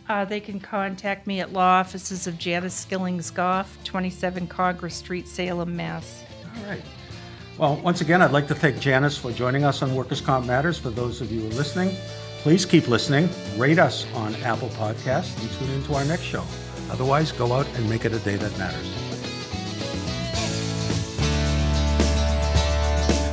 Uh, 0.08 0.24
they 0.24 0.40
can 0.40 0.58
contact 0.58 1.28
me 1.28 1.38
at 1.40 1.52
law 1.52 1.78
offices 1.78 2.26
of 2.26 2.36
Janice 2.36 2.74
Skillings 2.74 3.32
Goff, 3.32 3.78
27 3.84 4.48
Congress 4.48 4.96
Street, 4.96 5.28
Salem, 5.28 5.76
Mass. 5.76 6.24
All 6.58 6.64
right. 6.64 6.82
Well, 7.56 7.76
once 7.76 8.00
again, 8.00 8.20
I'd 8.20 8.32
like 8.32 8.48
to 8.48 8.54
thank 8.56 8.80
Janice 8.80 9.16
for 9.16 9.30
joining 9.30 9.62
us 9.62 9.82
on 9.82 9.94
Workers' 9.94 10.20
Comp 10.20 10.46
Matters. 10.46 10.78
For 10.78 10.90
those 10.90 11.20
of 11.20 11.30
you 11.30 11.42
who 11.42 11.46
are 11.46 11.50
listening, 11.50 11.96
please 12.42 12.64
keep 12.64 12.88
listening, 12.88 13.28
rate 13.56 13.78
us 13.78 14.06
on 14.14 14.34
Apple 14.36 14.70
Podcasts, 14.70 15.38
and 15.40 15.50
tune 15.58 15.70
into 15.70 15.94
our 15.94 16.04
next 16.04 16.24
show. 16.24 16.44
Otherwise, 16.90 17.32
go 17.32 17.52
out 17.52 17.66
and 17.74 17.88
make 17.88 18.04
it 18.04 18.12
a 18.12 18.18
day 18.20 18.36
that 18.36 18.56
matters. 18.58 18.88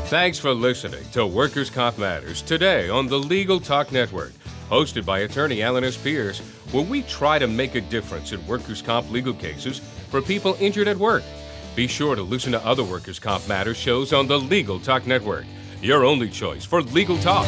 Thanks 0.10 0.40
for 0.40 0.54
listening 0.54 1.04
to 1.12 1.26
Workers' 1.26 1.70
Comp 1.70 1.98
Matters 1.98 2.42
today 2.42 2.88
on 2.90 3.08
the 3.08 3.20
Legal 3.20 3.60
Talk 3.60 3.92
Network, 3.92 4.32
hosted 4.70 5.06
by 5.06 5.20
attorney 5.20 5.62
Alan 5.62 5.84
S. 5.84 5.98
Pierce, 5.98 6.40
where 6.72 6.84
we 6.84 7.02
try 7.04 7.40
to 7.40 7.48
make 7.48 7.76
a 7.76 7.82
difference 7.82 8.32
in 8.32 8.46
workers' 8.48 8.82
comp 8.82 9.10
legal 9.12 9.34
cases 9.34 9.80
for 10.10 10.22
people 10.22 10.56
injured 10.60 10.88
at 10.88 10.98
work. 10.98 11.24
Be 11.76 11.88
sure 11.88 12.16
to 12.16 12.24
listen 12.24 12.52
to 12.54 12.66
other 12.66 12.84
Workers' 12.84 13.20
Comp 13.20 13.48
Matters 13.48 13.78
shows 13.78 14.14
on 14.14 14.28
the 14.28 14.40
Legal 14.40 14.80
Talk 14.80 15.06
Network, 15.08 15.46
your 15.82 16.06
only 16.06 16.30
choice 16.30 16.66
for 16.66 16.82
legal 16.82 17.18
talk. 17.18 17.48